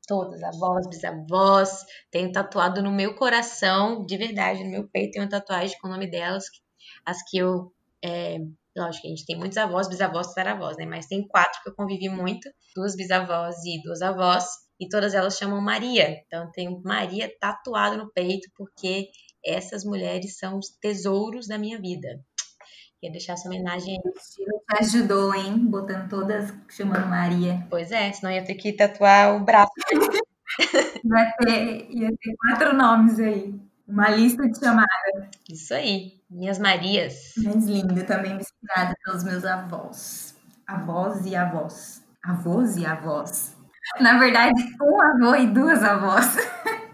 Todas, 0.08 0.42
avós, 0.42 0.88
bisavós. 0.88 1.84
Tenho 2.10 2.32
tatuado 2.32 2.82
no 2.82 2.90
meu 2.90 3.14
coração, 3.14 4.04
de 4.04 4.16
verdade, 4.16 4.64
no 4.64 4.70
meu 4.70 4.88
peito, 4.88 5.12
tem 5.12 5.22
uma 5.22 5.28
tatuagem 5.28 5.78
com 5.78 5.86
o 5.86 5.90
nome 5.90 6.10
delas, 6.10 6.42
as 7.06 7.22
que 7.22 7.38
eu 7.38 7.72
É, 8.02 8.38
lógico 8.76 9.06
a 9.06 9.10
gente 9.10 9.26
tem 9.26 9.38
muitos 9.38 9.58
avós, 9.58 9.88
bisavós, 9.88 10.28
tataravós, 10.28 10.76
né? 10.76 10.86
Mas 10.86 11.06
tem 11.06 11.26
quatro 11.26 11.62
que 11.62 11.70
eu 11.70 11.74
convivi 11.74 12.08
muito, 12.08 12.48
duas 12.74 12.96
bisavós 12.96 13.56
e 13.64 13.80
duas 13.82 14.02
avós, 14.02 14.44
e 14.80 14.88
todas 14.88 15.14
elas 15.14 15.36
chamam 15.36 15.60
Maria. 15.60 16.22
Então 16.26 16.50
tem 16.52 16.80
Maria 16.82 17.30
tatuado 17.40 17.96
no 17.96 18.10
peito, 18.10 18.48
porque 18.56 19.08
essas 19.44 19.84
mulheres 19.84 20.38
são 20.38 20.58
os 20.58 20.68
tesouros 20.80 21.46
da 21.46 21.58
minha 21.58 21.80
vida. 21.80 22.20
Queria 23.00 23.12
deixar 23.12 23.34
essa 23.34 23.48
homenagem 23.48 23.96
aí. 23.96 24.78
Ajudou, 24.80 25.32
hein? 25.34 25.56
Botando 25.56 26.08
todas 26.08 26.52
chamando 26.68 27.06
Maria. 27.06 27.64
Pois 27.70 27.92
é, 27.92 28.12
senão 28.12 28.32
ia 28.32 28.44
ter 28.44 28.54
que 28.54 28.72
tatuar 28.72 29.36
o 29.36 29.44
braço. 29.44 29.70
Vai 31.04 31.32
ter, 31.38 31.86
ia 31.90 32.08
ter 32.08 32.34
quatro 32.36 32.74
nomes 32.74 33.20
aí. 33.20 33.54
Uma 33.86 34.10
lista 34.10 34.48
de 34.48 34.58
chamadas. 34.58 34.88
Isso 35.48 35.72
aí, 35.72 36.20
minhas 36.28 36.58
Marias. 36.58 37.34
Mais 37.38 37.64
linda, 37.64 38.04
também 38.04 38.36
inspirada 38.36 38.94
pelos 39.04 39.22
meus 39.22 39.44
avós. 39.44 40.36
Avós 40.66 41.24
e 41.24 41.36
avós. 41.36 42.02
Avós 42.22 42.76
e 42.76 42.84
avós. 42.84 43.56
Na 44.00 44.18
verdade, 44.18 44.54
um 44.80 45.00
avô 45.00 45.34
e 45.36 45.46
duas 45.46 45.82
avós. 45.82 46.36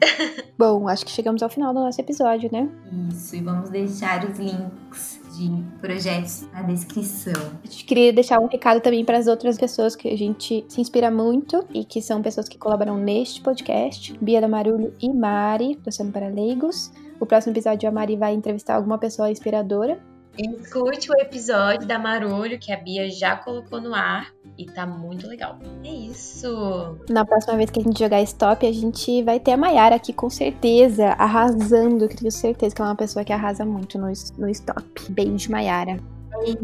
Bom, 0.58 0.88
acho 0.88 1.04
que 1.04 1.10
chegamos 1.10 1.42
ao 1.42 1.48
final 1.48 1.74
do 1.74 1.80
nosso 1.80 2.00
episódio, 2.00 2.50
né? 2.52 2.68
Isso, 3.10 3.36
e 3.36 3.40
vamos 3.40 3.70
deixar 3.70 4.24
os 4.24 4.38
links 4.38 5.20
de 5.36 5.50
projetos 5.80 6.46
na 6.52 6.62
descrição. 6.62 7.32
A 7.62 7.66
gente 7.66 7.84
queria 7.84 8.12
deixar 8.12 8.38
um 8.38 8.46
recado 8.46 8.80
também 8.80 9.04
para 9.04 9.18
as 9.18 9.26
outras 9.26 9.58
pessoas 9.58 9.96
que 9.96 10.08
a 10.08 10.16
gente 10.16 10.64
se 10.68 10.80
inspira 10.80 11.10
muito 11.10 11.66
e 11.72 11.84
que 11.84 12.00
são 12.00 12.22
pessoas 12.22 12.48
que 12.48 12.56
colaboram 12.56 12.96
neste 12.96 13.40
podcast: 13.40 14.16
Bia 14.20 14.40
da 14.40 14.48
Marulho 14.48 14.94
e 15.00 15.12
Mari, 15.12 15.76
do 15.76 15.90
Sendo 15.90 16.12
para 16.12 16.28
Leigos. 16.28 16.92
O 17.18 17.26
próximo 17.26 17.52
episódio 17.52 17.88
a 17.88 17.92
Mari 17.92 18.16
vai 18.16 18.34
entrevistar 18.34 18.74
alguma 18.76 18.98
pessoa 18.98 19.30
inspiradora 19.30 19.98
Escute 20.36 21.12
o 21.12 21.20
episódio 21.20 21.86
da 21.86 21.96
Marulho 21.96 22.58
que 22.58 22.72
a 22.72 22.76
Bia 22.76 23.08
já 23.08 23.36
colocou 23.36 23.80
no 23.80 23.94
ar 23.94 24.33
e 24.56 24.66
tá 24.66 24.86
muito 24.86 25.26
legal. 25.26 25.58
É 25.84 25.88
isso. 25.88 26.96
Na 27.08 27.24
próxima 27.24 27.56
vez 27.56 27.70
que 27.70 27.80
a 27.80 27.82
gente 27.82 27.98
jogar 27.98 28.22
stop, 28.22 28.66
a 28.66 28.72
gente 28.72 29.22
vai 29.22 29.40
ter 29.40 29.52
a 29.52 29.56
Mayara 29.56 29.96
aqui 29.96 30.12
com 30.12 30.30
certeza, 30.30 31.08
arrasando. 31.10 32.04
Eu 32.04 32.08
tenho 32.08 32.30
certeza 32.30 32.74
que 32.74 32.80
ela 32.80 32.90
é 32.90 32.92
uma 32.92 32.96
pessoa 32.96 33.24
que 33.24 33.32
arrasa 33.32 33.64
muito 33.64 33.98
no, 33.98 34.06
no 34.38 34.48
stop. 34.50 34.84
Beijo, 35.10 35.50
Mayara. 35.50 35.98
Beijo. 36.38 36.58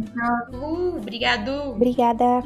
Uh, 0.53 0.96
obrigado. 0.96 1.50
Obrigada. 1.70 2.44